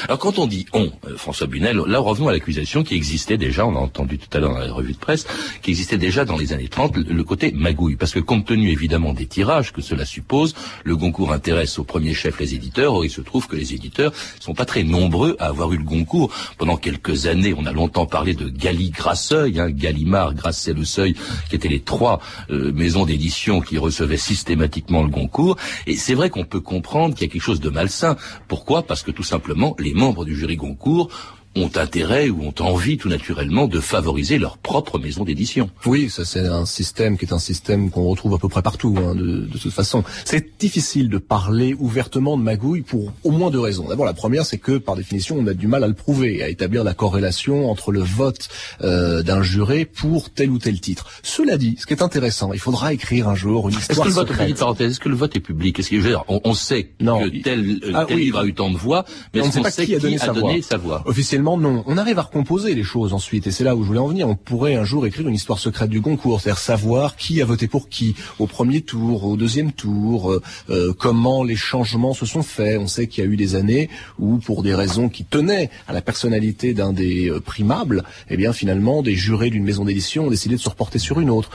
Alors 0.08 0.18
quand 0.18 0.38
on 0.38 0.46
dit 0.46 0.66
on, 0.72 0.90
euh, 1.06 1.16
François 1.16 1.46
Bunel, 1.46 1.76
là 1.86 1.98
revenons 1.98 2.28
à 2.28 2.32
l'accusation 2.32 2.82
qui 2.82 2.94
existait 2.94 3.38
déjà, 3.38 3.66
on 3.66 3.76
a 3.76 3.78
entendu 3.78 4.18
tout 4.18 4.28
à 4.36 4.40
l'heure 4.40 4.52
dans 4.52 4.58
la 4.58 4.72
revue 4.72 4.92
de 4.92 4.98
presse, 4.98 5.26
qui 5.62 5.70
existait 5.70 5.98
déjà 5.98 6.24
dans 6.24 6.36
les 6.36 6.52
années 6.52 6.68
30, 6.68 6.96
le, 6.96 7.24
côté 7.24 7.52
magouille. 7.52 7.96
Parce 7.96 8.12
que 8.12 8.18
compte 8.18 8.46
tenu 8.46 8.70
évidemment 8.70 9.14
des 9.14 9.26
tirages 9.26 9.72
que 9.72 9.80
cela 9.80 10.04
suppose, 10.04 10.54
le 10.84 10.96
Goncourt 10.96 11.32
intéresse 11.32 11.78
au 11.78 11.84
premier 11.84 12.12
chef 12.12 12.38
les 12.40 12.54
éditeurs, 12.54 12.94
or 12.94 13.04
il 13.04 13.10
se 13.10 13.20
trouve 13.20 13.46
que 13.46 13.56
les 13.56 13.72
éditeurs 13.72 14.12
sont 14.40 14.54
pas 14.54 14.64
très 14.64 14.82
nombreux 14.82 15.36
à 15.38 15.46
avoir 15.46 15.72
eu 15.72 15.78
le 15.78 15.84
Goncourt. 15.84 16.30
Pendant 16.58 16.76
quelques 16.76 17.26
années, 17.26 17.54
on 17.56 17.66
a 17.66 17.72
longtemps 17.72 18.06
parlé 18.06 18.34
de 18.34 18.48
Gali 18.48 18.90
Grasseuil, 18.90 19.58
hein, 19.60 19.70
Gallimard, 19.70 20.34
Grasset, 20.34 20.74
Seuil, 20.84 21.14
qui 21.48 21.56
étaient 21.56 21.68
les 21.68 21.80
trois 21.80 22.20
euh, 22.50 22.72
maisons 22.72 23.06
d'édition 23.06 23.60
qui 23.60 23.78
recevaient 23.78 24.16
systématiquement 24.16 25.02
le 25.02 25.08
Goncourt. 25.08 25.56
Et 25.86 25.96
c'est 25.96 26.14
vrai 26.14 26.30
qu'on 26.30 26.44
peut 26.44 26.60
comprendre 26.60 27.14
qu'il 27.14 27.26
y 27.26 27.30
a 27.30 27.32
quelque 27.32 27.42
chose 27.42 27.60
de 27.60 27.70
malsain. 27.70 28.16
Pourquoi? 28.48 28.82
Parce 28.82 29.02
que 29.02 29.10
tout 29.10 29.22
simplement 29.22 29.35
simplement 29.36 29.76
les 29.78 29.92
membres 29.92 30.24
du 30.24 30.34
jury 30.34 30.56
Goncourt 30.56 31.10
ont 31.56 31.70
intérêt 31.76 32.28
ou 32.28 32.42
ont 32.42 32.54
envie 32.60 32.98
tout 32.98 33.08
naturellement 33.08 33.66
de 33.66 33.80
favoriser 33.80 34.38
leur 34.38 34.58
propre 34.58 34.98
maison 34.98 35.24
d'édition. 35.24 35.70
Oui, 35.86 36.10
ça 36.10 36.24
c'est 36.24 36.46
un 36.46 36.66
système 36.66 37.16
qui 37.18 37.24
est 37.24 37.32
un 37.32 37.38
système 37.38 37.90
qu'on 37.90 38.04
retrouve 38.04 38.34
à 38.34 38.38
peu 38.38 38.48
près 38.48 38.62
partout, 38.62 38.94
hein, 38.98 39.14
de, 39.14 39.46
de, 39.46 39.58
toute 39.58 39.72
façon. 39.72 40.04
C'est 40.24 40.58
difficile 40.58 41.08
de 41.08 41.18
parler 41.18 41.74
ouvertement 41.78 42.36
de 42.36 42.42
magouille 42.42 42.82
pour 42.82 43.12
au 43.24 43.30
moins 43.30 43.50
deux 43.50 43.60
raisons. 43.60 43.88
D'abord, 43.88 44.06
la 44.06 44.14
première, 44.14 44.44
c'est 44.44 44.58
que 44.58 44.78
par 44.78 44.96
définition, 44.96 45.36
on 45.38 45.46
a 45.46 45.54
du 45.54 45.66
mal 45.66 45.84
à 45.84 45.88
le 45.88 45.94
prouver, 45.94 46.42
à 46.42 46.48
établir 46.48 46.84
la 46.84 46.94
corrélation 46.94 47.70
entre 47.70 47.92
le 47.92 48.00
vote 48.00 48.48
euh, 48.82 49.22
d'un 49.22 49.42
juré 49.42 49.84
pour 49.84 50.30
tel 50.30 50.50
ou 50.50 50.58
tel 50.58 50.80
titre. 50.80 51.06
Cela 51.22 51.56
dit, 51.56 51.76
ce 51.78 51.86
qui 51.86 51.94
est 51.94 52.02
intéressant, 52.02 52.52
il 52.52 52.60
faudra 52.60 52.92
écrire 52.92 53.28
un 53.28 53.34
jour 53.34 53.68
une 53.68 53.74
histoire 53.76 54.06
est-ce 54.06 54.14
que 54.14 54.20
le 54.20 54.54
vote, 54.54 54.80
Est-ce 54.80 55.00
que 55.00 55.08
le 55.08 55.14
vote 55.14 55.36
est 55.36 55.40
public? 55.40 55.78
Est-ce 55.78 55.90
que 55.90 55.96
on, 56.28 56.40
on, 56.44 56.54
sait 56.54 56.84
que 56.84 57.42
tel, 57.42 57.80
euh, 57.84 57.92
ah 57.94 58.04
tel 58.06 58.18
livre 58.18 58.38
a 58.38 58.46
eu 58.46 58.54
tant 58.54 58.70
de 58.70 58.76
voix, 58.76 59.04
mais, 59.34 59.40
on 59.40 59.46
ne 59.46 59.50
sait 59.50 59.60
pas 59.60 59.70
qui 59.70 59.94
a 59.94 59.98
donné, 59.98 60.18
sa, 60.18 60.32
voix. 60.32 60.52
sa 60.62 60.76
voix? 60.76 61.02
Officiellement 61.06 61.45
non. 61.56 61.84
On 61.86 61.96
arrive 61.96 62.18
à 62.18 62.22
recomposer 62.22 62.74
les 62.74 62.82
choses 62.82 63.12
ensuite, 63.12 63.46
et 63.46 63.52
c'est 63.52 63.62
là 63.62 63.76
où 63.76 63.82
je 63.82 63.88
voulais 63.88 64.00
en 64.00 64.08
venir. 64.08 64.28
On 64.28 64.34
pourrait 64.34 64.74
un 64.74 64.84
jour 64.84 65.06
écrire 65.06 65.28
une 65.28 65.34
histoire 65.34 65.60
secrète 65.60 65.90
du 65.90 66.00
concours, 66.00 66.40
c'est-à-dire 66.40 66.58
savoir 66.58 67.14
qui 67.14 67.40
a 67.40 67.44
voté 67.44 67.68
pour 67.68 67.88
qui 67.88 68.16
au 68.40 68.46
premier 68.48 68.80
tour, 68.80 69.24
au 69.24 69.36
deuxième 69.36 69.70
tour, 69.70 70.32
euh, 70.32 70.42
euh, 70.70 70.92
comment 70.92 71.44
les 71.44 71.54
changements 71.54 72.14
se 72.14 72.26
sont 72.26 72.42
faits. 72.42 72.78
On 72.80 72.88
sait 72.88 73.06
qu'il 73.06 73.22
y 73.22 73.26
a 73.26 73.30
eu 73.30 73.36
des 73.36 73.54
années 73.54 73.88
où, 74.18 74.38
pour 74.38 74.64
des 74.64 74.74
raisons 74.74 75.08
qui 75.08 75.24
tenaient 75.24 75.70
à 75.86 75.92
la 75.92 76.00
personnalité 76.00 76.74
d'un 76.74 76.92
des 76.92 77.30
euh, 77.30 77.40
primables, 77.40 78.02
eh 78.28 78.36
bien 78.36 78.52
finalement, 78.52 79.02
des 79.02 79.14
jurés 79.14 79.50
d'une 79.50 79.64
maison 79.64 79.84
d'édition 79.84 80.26
ont 80.26 80.30
décidé 80.30 80.56
de 80.56 80.60
se 80.60 80.68
reporter 80.68 80.98
sur 80.98 81.20
une 81.20 81.30
autre. 81.30 81.50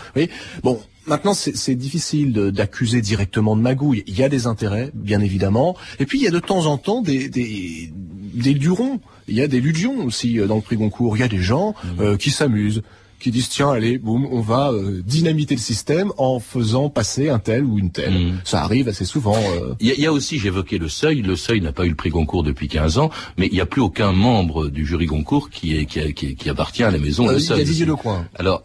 Bon, 0.63 0.79
Maintenant, 1.07 1.33
c'est 1.33 1.75
difficile 1.75 2.31
d'accuser 2.33 3.01
directement 3.01 3.55
de 3.55 3.61
magouille. 3.61 4.03
Il 4.07 4.17
y 4.17 4.23
a 4.23 4.29
des 4.29 4.45
intérêts, 4.47 4.91
bien 4.93 5.19
évidemment, 5.21 5.75
et 5.99 6.05
puis 6.05 6.19
il 6.19 6.23
y 6.23 6.27
a 6.27 6.31
de 6.31 6.39
temps 6.39 6.65
en 6.67 6.77
temps 6.77 7.01
des, 7.01 7.27
des, 7.29 7.91
des 8.33 8.53
lurons. 8.53 8.99
Il 9.27 9.35
y 9.35 9.41
a 9.41 9.47
des 9.47 9.61
ludions 9.61 10.05
aussi 10.05 10.39
euh, 10.39 10.47
dans 10.47 10.55
le 10.55 10.61
prix 10.61 10.77
Goncourt. 10.77 11.17
Il 11.17 11.21
y 11.21 11.23
a 11.23 11.27
des 11.27 11.41
gens 11.41 11.73
mmh. 11.83 12.01
euh, 12.01 12.17
qui 12.17 12.29
s'amusent 12.31 12.81
qui 13.19 13.29
disent 13.29 13.49
tiens 13.49 13.69
allez 13.69 13.99
boum 13.99 14.25
on 14.31 14.41
va 14.41 14.71
euh, 14.71 15.03
dynamiter 15.05 15.53
le 15.53 15.61
système 15.61 16.11
en 16.17 16.39
faisant 16.39 16.89
passer 16.89 17.29
un 17.29 17.37
tel 17.37 17.63
ou 17.63 17.77
une 17.77 17.91
telle. 17.91 18.13
Mm. 18.15 18.41
Ça 18.43 18.63
arrive 18.63 18.87
assez 18.89 19.05
souvent. 19.05 19.35
euh. 19.37 19.75
Il 19.79 19.85
y, 19.85 19.91
a, 19.91 19.93
il 19.93 19.99
y 20.01 20.07
a 20.07 20.11
aussi, 20.11 20.39
j'évoquais 20.39 20.79
le 20.79 20.89
seuil, 20.89 21.21
le 21.21 21.35
seuil 21.35 21.61
n'a 21.61 21.71
pas 21.71 21.85
eu 21.85 21.89
le 21.89 21.95
prix 21.95 22.09
Goncourt 22.09 22.41
depuis 22.41 22.67
15 22.67 22.97
ans, 22.97 23.11
mais 23.37 23.45
il 23.45 23.53
n'y 23.53 23.61
a 23.61 23.67
plus 23.67 23.79
aucun 23.83 24.11
membre 24.11 24.69
du 24.69 24.87
jury 24.87 25.05
Goncourt 25.05 25.51
qui, 25.51 25.77
est, 25.77 25.85
qui, 25.85 25.99
a- 25.99 26.11
qui- 26.13 26.35
qui 26.35 26.49
appartient 26.49 26.81
à 26.83 26.89
la 26.89 26.97
maison 26.97 27.27
Euh, 27.27 27.33
Le 27.33 27.37
il 27.37 27.41
y 27.43 27.45
a 27.45 27.55
Seuil. 27.57 27.63
Didier 27.63 27.85
Lecoing. 27.85 28.25
Alors, 28.33 28.63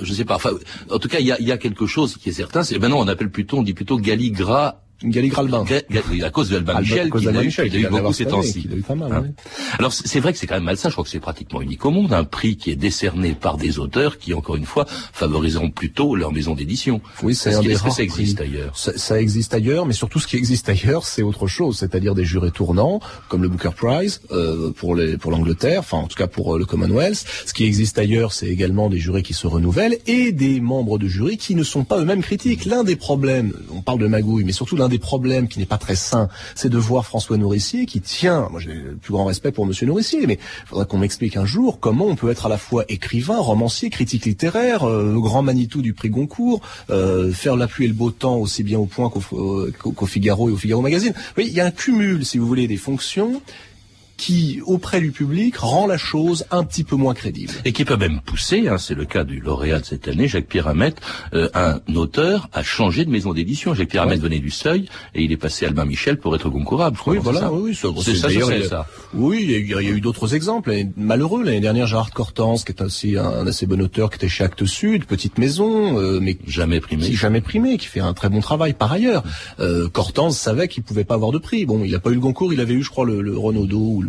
je 0.00 0.12
sais 0.12 0.24
pas, 0.24 0.36
enfin, 0.36 0.50
en 0.90 0.98
tout 0.98 1.08
cas, 1.08 1.18
il 1.20 1.26
y 1.26 1.52
a, 1.52 1.58
quelque 1.58 1.86
chose 1.86 2.16
qui 2.16 2.28
est 2.28 2.32
certain, 2.32 2.62
c'est 2.62 2.78
maintenant 2.78 3.00
on 3.00 3.08
appelle 3.08 3.30
plutôt, 3.30 3.58
on 3.58 3.62
dit 3.62 3.74
plutôt 3.74 3.98
Galigra 3.98 4.85
Gali 5.02 5.28
Gralbin. 5.28 5.64
Oui, 6.10 6.22
à 6.22 6.30
cause 6.30 6.48
de 6.50 6.56
Albin 6.56 6.80
Michel, 6.80 7.10
qui 7.10 7.24
d'Albin 7.24 7.42
eu, 7.42 7.44
Michel, 7.46 7.70
qui 7.70 7.76
qui 7.76 7.82
eu 7.82 7.88
beaucoup 7.88 8.12
ces 8.12 8.24
temps-ci. 8.26 8.62
qui 8.62 8.68
l'a 8.68 8.76
eu 8.76 8.80
pas 8.82 8.94
mal, 8.94 9.12
Hein. 9.12 9.26
Alors 9.78 9.92
c'est 9.92 10.20
vrai 10.20 10.32
que 10.32 10.38
c'est 10.38 10.46
quand 10.46 10.54
même 10.54 10.64
malsain, 10.64 10.88
je 10.88 10.94
crois 10.94 11.04
que 11.04 11.10
c'est 11.10 11.20
pratiquement 11.20 11.60
unique 11.60 11.84
au 11.84 11.90
monde, 11.90 12.12
un 12.12 12.24
prix 12.24 12.56
qui 12.56 12.70
est 12.70 12.76
décerné 12.76 13.34
par 13.34 13.56
des 13.58 13.78
auteurs 13.78 14.18
qui, 14.18 14.32
encore 14.34 14.56
une 14.56 14.64
fois, 14.64 14.86
favoriseront 15.12 15.70
plutôt 15.70 16.16
leur 16.16 16.32
maison 16.32 16.54
d'édition. 16.54 17.00
Oui, 17.22 17.34
c'est 17.34 17.50
Est-ce 17.50 17.58
un 17.58 17.62
que- 17.62 17.90
ça 17.90 18.02
existe 18.02 18.36
prix. 18.38 18.46
ailleurs 18.48 18.76
Ça, 18.78 18.92
ça 18.96 19.20
existe 19.20 19.52
ailleurs, 19.54 19.86
mais 19.86 19.92
surtout 19.92 20.18
ce 20.18 20.26
qui 20.26 20.36
existe 20.36 20.68
ailleurs, 20.68 21.04
c'est 21.06 21.22
autre 21.22 21.46
chose, 21.46 21.78
c'est-à-dire 21.78 22.14
des 22.14 22.24
jurés 22.24 22.50
tournants, 22.50 23.00
comme 23.28 23.42
le 23.42 23.48
Booker 23.48 23.70
Prize 23.76 24.20
euh, 24.32 24.70
pour 24.72 24.94
les 24.94 25.16
pour 25.18 25.30
l'Angleterre, 25.30 25.80
enfin 25.80 25.98
en 25.98 26.06
tout 26.06 26.16
cas 26.16 26.26
pour 26.26 26.54
euh, 26.54 26.58
le 26.58 26.64
Commonwealth. 26.64 27.24
Ce 27.46 27.52
qui 27.52 27.64
existe 27.64 27.98
ailleurs, 27.98 28.32
c'est 28.32 28.48
également 28.48 28.88
des 28.88 28.98
jurés 28.98 29.22
qui 29.22 29.34
se 29.34 29.46
renouvellent 29.46 29.98
et 30.06 30.32
des 30.32 30.60
membres 30.60 30.98
de 30.98 31.06
jury 31.06 31.36
qui 31.36 31.54
ne 31.54 31.62
sont 31.62 31.84
pas 31.84 32.00
eux-mêmes 32.00 32.22
critiques. 32.22 32.64
L'un 32.64 32.82
des 32.84 32.96
problèmes, 32.96 33.52
on 33.70 33.82
parle 33.82 33.98
de 34.00 34.06
magouille, 34.06 34.44
mais 34.44 34.52
surtout 34.52 34.76
l'un 34.76 34.85
des 34.88 34.98
problèmes 34.98 35.48
qui 35.48 35.58
n'est 35.58 35.66
pas 35.66 35.78
très 35.78 35.96
sain, 35.96 36.28
c'est 36.54 36.68
de 36.68 36.78
voir 36.78 37.06
François 37.06 37.36
Nourricier 37.36 37.86
qui 37.86 38.00
tient, 38.00 38.48
moi 38.50 38.60
j'ai 38.60 38.74
le 38.74 38.96
plus 38.96 39.12
grand 39.12 39.24
respect 39.24 39.52
pour 39.52 39.66
Monsieur 39.66 39.86
Nourricier, 39.86 40.26
mais 40.26 40.38
il 40.64 40.68
faudrait 40.68 40.86
qu'on 40.86 40.98
m'explique 40.98 41.36
un 41.36 41.46
jour 41.46 41.80
comment 41.80 42.06
on 42.06 42.16
peut 42.16 42.30
être 42.30 42.46
à 42.46 42.48
la 42.48 42.58
fois 42.58 42.84
écrivain, 42.88 43.38
romancier, 43.38 43.90
critique 43.90 44.24
littéraire, 44.24 44.88
euh, 44.88 45.14
grand 45.18 45.42
Manitou 45.42 45.82
du 45.82 45.94
prix 45.94 46.10
Goncourt, 46.10 46.60
euh, 46.90 47.32
faire 47.32 47.56
la 47.56 47.66
pluie 47.66 47.84
et 47.84 47.88
le 47.88 47.94
beau 47.94 48.10
temps 48.10 48.36
aussi 48.36 48.62
bien 48.62 48.78
au 48.78 48.86
point 48.86 49.10
qu'au 49.10 49.22
euh, 49.32 50.06
Figaro 50.06 50.48
et 50.48 50.52
au 50.52 50.56
Figaro 50.56 50.82
Magazine. 50.82 51.12
Oui, 51.36 51.46
il 51.48 51.52
y 51.54 51.60
a 51.60 51.66
un 51.66 51.70
cumul, 51.70 52.24
si 52.24 52.38
vous 52.38 52.46
voulez, 52.46 52.66
des 52.66 52.76
fonctions 52.76 53.40
qui, 54.16 54.60
auprès 54.64 55.00
du 55.00 55.10
public, 55.12 55.56
rend 55.56 55.86
la 55.86 55.98
chose 55.98 56.44
un 56.50 56.64
petit 56.64 56.84
peu 56.84 56.96
moins 56.96 57.14
crédible. 57.14 57.52
Et 57.64 57.72
qui 57.72 57.84
peut 57.84 57.96
même 57.96 58.20
pousser, 58.24 58.68
hein, 58.68 58.78
c'est 58.78 58.94
le 58.94 59.04
cas 59.04 59.24
du 59.24 59.40
lauréat 59.40 59.80
de 59.80 59.84
cette 59.84 60.08
année, 60.08 60.26
Jacques-Pierre 60.28 60.68
Hamette, 60.68 61.00
euh, 61.34 61.48
un 61.54 61.80
auteur 61.94 62.48
a 62.52 62.62
changé 62.62 63.04
de 63.04 63.10
maison 63.10 63.32
d'édition. 63.32 63.74
Jacques-Pierre 63.74 64.04
Hamette 64.04 64.20
venait 64.20 64.38
du 64.38 64.50
Seuil 64.50 64.88
et 65.14 65.22
il 65.22 65.32
est 65.32 65.36
passé 65.36 65.64
à 65.64 65.68
Albin 65.68 65.84
Michel 65.84 66.18
pour 66.18 66.34
être 66.34 66.48
concourable. 66.48 66.96
Oui, 67.06 67.18
voilà, 67.20 67.40
ça 67.40 67.52
oui, 67.52 67.60
oui, 67.70 67.74
ça, 67.74 67.88
C'est 68.02 68.14
ça, 68.14 68.28
d'ailleurs, 68.28 68.48
c'est 68.48 68.56
il 68.56 68.62
y 68.62 68.66
a- 68.66 68.68
ça. 68.68 68.86
Oui, 69.14 69.38
il 69.42 69.50
y 69.50 69.54
a 69.54 69.58
eu, 69.58 69.82
il 69.82 69.88
y 69.88 69.92
a 69.92 69.96
eu 69.96 70.00
d'autres 70.00 70.34
exemples. 70.34 70.72
Et 70.72 70.88
Malheureux, 70.96 71.42
l'année 71.44 71.60
dernière, 71.60 71.86
Gérard 71.86 72.10
Cortance, 72.10 72.64
qui 72.64 72.72
est 72.72 72.82
aussi 72.82 73.16
un, 73.16 73.24
un 73.26 73.46
assez 73.46 73.66
bon 73.66 73.80
auteur, 73.82 74.10
qui 74.10 74.16
était 74.16 74.28
chez 74.28 74.44
Actes 74.44 74.64
Sud, 74.66 75.04
petite 75.04 75.38
maison, 75.38 75.98
euh, 75.98 76.18
mais 76.20 76.38
Jamais 76.46 76.80
primé. 76.80 77.04
qui 77.04 77.16
jamais 77.16 77.40
primé, 77.40 77.76
qui 77.78 77.86
fait 77.86 78.00
un 78.00 78.14
très 78.14 78.28
bon 78.28 78.40
travail 78.40 78.72
par 78.72 78.92
ailleurs. 78.92 79.22
Euh, 79.60 79.88
Cortance 79.88 80.38
savait 80.38 80.68
qu'il 80.68 80.82
pouvait 80.82 81.04
pas 81.04 81.14
avoir 81.14 81.32
de 81.32 81.38
prix. 81.38 81.66
Bon, 81.66 81.82
il 81.84 81.92
n'a 81.92 81.98
pas 81.98 82.10
eu 82.10 82.14
le 82.14 82.20
Goncourt, 82.20 82.52
il 82.52 82.60
avait 82.60 82.74
eu, 82.74 82.82
je 82.82 82.90
crois, 82.90 83.04
le, 83.04 83.20
le 83.22 83.36
Renaudot 83.36 83.78
ou 83.78 84.02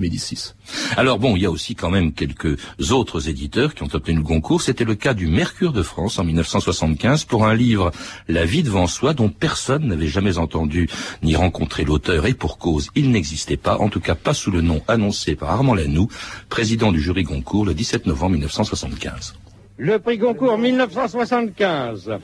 Alors 0.95 1.19
bon, 1.19 1.35
il 1.35 1.41
y 1.41 1.45
a 1.45 1.51
aussi 1.51 1.75
quand 1.75 1.89
même 1.89 2.13
quelques 2.13 2.57
autres 2.91 3.29
éditeurs 3.29 3.73
qui 3.75 3.83
ont 3.83 3.89
obtenu 3.93 4.17
le 4.17 4.23
concours. 4.23 4.61
C'était 4.61 4.83
le 4.83 4.95
cas 4.95 5.13
du 5.13 5.27
Mercure 5.27 5.73
de 5.73 5.83
France 5.83 6.19
en 6.19 6.23
1975 6.23 7.25
pour 7.25 7.45
un 7.45 7.53
livre 7.53 7.91
La 8.27 8.45
vie 8.45 8.63
devant 8.63 8.87
soi 8.87 9.13
dont 9.13 9.29
personne 9.29 9.87
n'avait 9.87 10.07
jamais 10.07 10.37
entendu 10.37 10.89
ni 11.23 11.35
rencontré 11.35 11.83
l'auteur 11.83 12.25
et 12.25 12.33
pour 12.33 12.57
cause, 12.57 12.89
il 12.95 13.11
n'existait 13.11 13.57
pas, 13.57 13.77
en 13.77 13.89
tout 13.89 13.99
cas 13.99 14.15
pas 14.15 14.33
sous 14.33 14.51
le 14.51 14.61
nom 14.61 14.81
annoncé 14.87 15.35
par 15.35 15.49
Armand 15.51 15.75
Lanoux, 15.75 16.07
président 16.49 16.91
du 16.91 17.01
jury 17.01 17.23
Goncourt 17.23 17.65
le 17.65 17.73
17 17.73 18.05
novembre 18.05 18.33
1975. 18.33 19.35
Le 19.77 19.99
prix 19.99 20.17
Goncourt 20.17 20.57
1975 20.57 22.17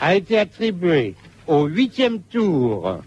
a 0.00 0.14
été 0.14 0.38
attribué 0.38 1.14
au 1.46 1.66
huitième 1.66 2.20
tour 2.20 2.98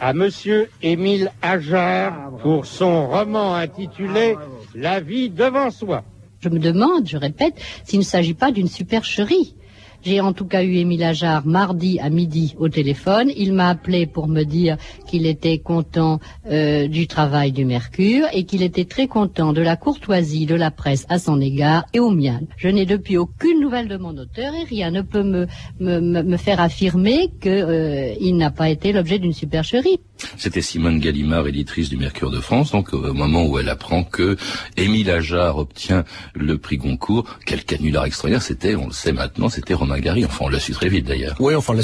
à 0.00 0.14
Monsieur 0.14 0.70
Émile 0.82 1.30
Ajar 1.42 2.32
pour 2.42 2.64
son 2.64 3.06
roman 3.06 3.54
intitulé 3.54 4.34
La 4.74 4.98
vie 5.00 5.28
devant 5.28 5.70
soi. 5.70 6.02
Je 6.40 6.48
me 6.48 6.58
demande, 6.58 7.06
je 7.06 7.18
répète, 7.18 7.54
s'il 7.84 7.98
ne 7.98 8.04
s'agit 8.04 8.34
pas 8.34 8.50
d'une 8.50 8.68
supercherie. 8.68 9.54
J'ai 10.02 10.20
en 10.20 10.32
tout 10.32 10.46
cas 10.46 10.62
eu 10.62 10.76
Émile 10.76 11.04
Ajar 11.04 11.46
mardi 11.46 12.00
à 12.00 12.08
midi 12.08 12.54
au 12.58 12.68
téléphone. 12.68 13.30
Il 13.36 13.52
m'a 13.52 13.68
appelé 13.68 14.06
pour 14.06 14.28
me 14.28 14.44
dire 14.44 14.76
qu'il 15.06 15.26
était 15.26 15.58
content 15.58 16.20
euh, 16.50 16.88
du 16.88 17.06
travail 17.06 17.52
du 17.52 17.64
Mercure 17.64 18.26
et 18.32 18.44
qu'il 18.44 18.62
était 18.62 18.86
très 18.86 19.08
content 19.08 19.52
de 19.52 19.60
la 19.60 19.76
courtoisie 19.76 20.46
de 20.46 20.54
la 20.54 20.70
presse 20.70 21.04
à 21.08 21.18
son 21.18 21.40
égard 21.40 21.84
et 21.92 22.00
au 22.00 22.10
mien. 22.10 22.40
Je 22.56 22.68
n'ai 22.68 22.86
depuis 22.86 23.16
aucune 23.16 23.60
nouvelle 23.60 23.88
de 23.88 23.96
mon 23.96 24.16
auteur 24.16 24.54
et 24.54 24.64
rien 24.64 24.90
ne 24.90 25.02
peut 25.02 25.22
me, 25.22 25.46
me, 25.78 26.36
faire 26.36 26.60
affirmer 26.60 27.30
qu'il 27.40 28.36
n'a 28.36 28.50
pas 28.50 28.70
été 28.70 28.92
l'objet 28.92 29.18
d'une 29.18 29.34
supercherie. 29.34 30.00
C'était 30.36 30.62
Simone 30.62 30.98
Gallimard, 30.98 31.46
éditrice 31.46 31.88
du 31.88 31.96
Mercure 31.96 32.30
de 32.30 32.40
France, 32.40 32.72
donc 32.72 32.92
au 32.92 33.12
moment 33.12 33.46
où 33.46 33.58
elle 33.58 33.68
apprend 33.68 34.04
que 34.04 34.36
Émile 34.76 35.10
Ajar 35.10 35.58
obtient 35.58 36.04
le 36.34 36.58
prix 36.58 36.76
Goncourt, 36.76 37.24
quel 37.46 37.64
canular 37.64 38.04
extraordinaire, 38.04 38.42
c'était, 38.42 38.74
on 38.74 38.86
le 38.86 38.92
sait 38.92 39.12
maintenant, 39.12 39.48
c'était 39.48 39.74
Romain 39.74 39.98
Gary, 39.98 40.24
enfin 40.24 40.46
on 40.46 40.48
l'a 40.48 40.60
su 40.60 40.72
très 40.72 40.88
vite 40.88 41.06
d'ailleurs. 41.06 41.36
Oui, 41.40 41.54
enfin, 41.54 41.74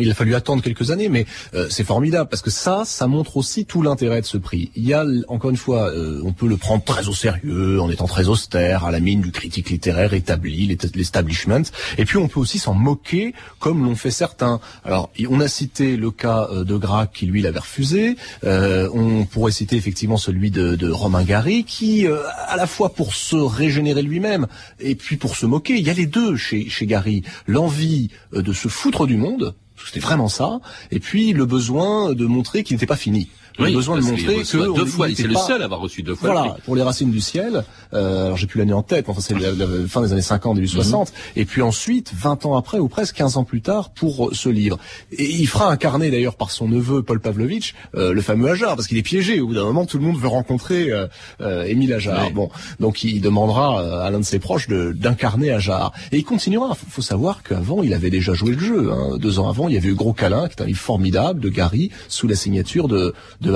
il 0.00 0.10
a 0.10 0.14
fallu 0.14 0.34
attendre 0.34 0.62
quelques 0.62 0.90
années, 0.90 1.08
mais 1.08 1.26
euh, 1.54 1.66
c'est 1.70 1.84
formidable 1.84 2.28
parce 2.28 2.42
que 2.42 2.50
ça, 2.50 2.82
ça 2.84 3.06
montre 3.06 3.36
aussi 3.36 3.66
tout 3.66 3.82
l'intérêt 3.82 4.20
de 4.20 4.26
ce 4.26 4.38
prix. 4.38 4.70
Il 4.74 4.86
y 4.86 4.94
a, 4.94 5.04
encore 5.28 5.50
une 5.50 5.56
fois, 5.56 5.90
euh, 5.90 6.20
on 6.24 6.32
peut 6.32 6.48
le 6.48 6.56
prendre 6.56 6.84
très 6.84 7.08
au 7.08 7.14
sérieux, 7.14 7.80
en 7.80 7.90
étant 7.90 8.06
très 8.06 8.28
austère, 8.28 8.84
à 8.84 8.90
la 8.90 9.00
mine 9.00 9.20
du 9.20 9.32
critique 9.32 9.70
littéraire 9.70 10.14
établi, 10.14 10.78
l'establishment, 10.94 11.62
et 11.96 12.04
puis 12.04 12.16
on 12.16 12.28
peut 12.28 12.40
aussi 12.40 12.58
s'en 12.58 12.74
moquer, 12.74 13.34
comme 13.58 13.84
l'ont 13.84 13.96
fait 13.96 14.10
certains. 14.10 14.60
Alors, 14.84 15.10
on 15.28 15.40
a 15.40 15.48
cité 15.48 15.96
le 15.96 16.10
cas 16.10 16.48
euh, 16.50 16.64
de 16.64 16.76
Grac 16.76 17.12
qui 17.12 17.26
lui 17.26 17.42
l'avait 17.42 17.58
Euh, 18.44 18.88
on 18.92 19.24
pourrait 19.24 19.52
citer 19.52 19.76
effectivement 19.76 20.16
celui 20.16 20.50
de, 20.50 20.76
de 20.76 20.90
Romain 20.90 21.22
Gary, 21.22 21.64
qui, 21.64 22.06
euh, 22.06 22.18
à 22.46 22.56
la 22.56 22.66
fois 22.66 22.94
pour 22.94 23.14
se 23.14 23.36
régénérer 23.36 24.02
lui-même 24.02 24.46
et 24.80 24.94
puis 24.94 25.16
pour 25.16 25.36
se 25.36 25.46
moquer, 25.46 25.76
il 25.76 25.86
y 25.86 25.90
a 25.90 25.94
les 25.94 26.06
deux 26.06 26.36
chez, 26.36 26.68
chez 26.68 26.86
Gary. 26.86 27.22
L'envie 27.46 28.10
euh, 28.34 28.42
de 28.42 28.52
se 28.52 28.68
foutre 28.68 29.06
du 29.06 29.16
monde, 29.16 29.54
c'était 29.84 30.00
vraiment 30.00 30.28
ça, 30.28 30.60
et 30.90 31.00
puis 31.00 31.32
le 31.32 31.46
besoin 31.46 32.12
de 32.14 32.26
montrer 32.26 32.64
qu'il 32.64 32.74
n'était 32.74 32.86
pas 32.86 32.96
fini. 32.96 33.28
Oui, 33.58 33.74
besoin 33.74 33.96
de 33.98 34.02
montrer 34.02 34.36
que 34.42 34.74
deux 34.76 34.84
fois, 34.86 35.08
c'est 35.14 35.22
le 35.26 35.34
seul 35.34 35.62
à 35.62 35.64
avoir 35.64 35.80
reçu 35.80 36.02
deux 36.02 36.14
fois 36.14 36.32
Voilà, 36.32 36.56
pour 36.64 36.76
les 36.76 36.82
racines 36.82 37.10
du 37.10 37.20
ciel. 37.20 37.64
Euh, 37.94 38.26
alors 38.26 38.36
j'ai 38.36 38.46
plus 38.46 38.58
l'année 38.58 38.72
en 38.72 38.82
tête, 38.82 39.06
mais 39.06 39.12
enfin 39.12 39.20
c'est 39.20 39.38
la, 39.38 39.52
la 39.52 39.66
fin 39.88 40.02
des 40.02 40.12
années 40.12 40.22
50, 40.22 40.54
début 40.56 40.68
60. 40.68 41.12
Et 41.36 41.44
puis 41.44 41.62
ensuite, 41.62 42.12
20 42.14 42.46
ans 42.46 42.56
après, 42.56 42.78
ou 42.78 42.88
presque 42.88 43.16
15 43.16 43.36
ans 43.36 43.44
plus 43.44 43.60
tard, 43.62 43.90
pour 43.90 44.28
euh, 44.28 44.30
ce 44.32 44.48
livre. 44.48 44.78
Et 45.12 45.24
il 45.30 45.46
fera 45.46 45.70
incarner 45.70 46.10
d'ailleurs 46.10 46.36
par 46.36 46.50
son 46.50 46.68
neveu 46.68 47.02
Paul 47.02 47.20
Pavlovitch 47.20 47.74
euh, 47.94 48.12
le 48.12 48.20
fameux 48.22 48.48
Ajar, 48.50 48.76
parce 48.76 48.86
qu'il 48.86 48.98
est 48.98 49.02
piégé. 49.02 49.40
Au 49.40 49.46
bout 49.48 49.54
d'un 49.54 49.64
moment, 49.64 49.86
tout 49.86 49.98
le 49.98 50.04
monde 50.04 50.18
veut 50.18 50.28
rencontrer 50.28 50.90
euh, 50.92 51.06
euh, 51.40 51.64
Émile 51.64 51.92
Ajar. 51.94 52.26
Oui. 52.26 52.32
Bon, 52.32 52.50
donc 52.80 53.02
il 53.04 53.20
demandera 53.20 53.82
euh, 53.82 54.06
à 54.06 54.10
l'un 54.10 54.20
de 54.20 54.24
ses 54.24 54.38
proches 54.38 54.68
d'incarner 54.68 55.50
Ajar. 55.50 55.92
Et 56.12 56.18
il 56.18 56.24
continuera. 56.24 56.74
Faut, 56.74 56.86
faut 56.88 57.02
savoir 57.02 57.42
qu'avant, 57.42 57.82
il 57.82 57.92
avait 57.94 58.10
déjà 58.10 58.34
joué 58.34 58.52
le 58.52 58.60
jeu. 58.60 58.90
hein. 58.92 59.16
Deux 59.18 59.38
ans 59.38 59.48
avant, 59.48 59.68
il 59.68 59.74
y 59.74 59.78
avait 59.78 59.88
eu 59.88 59.94
Gros 59.94 60.12
Câlin, 60.12 60.48
qui 60.48 60.54
est 60.58 60.62
un 60.62 60.66
livre 60.66 60.78
formidable 60.78 61.40
de 61.40 61.48
Gary, 61.48 61.90
sous 62.08 62.28
la 62.28 62.34
signature 62.36 62.88
de, 62.88 63.14
de 63.40 63.47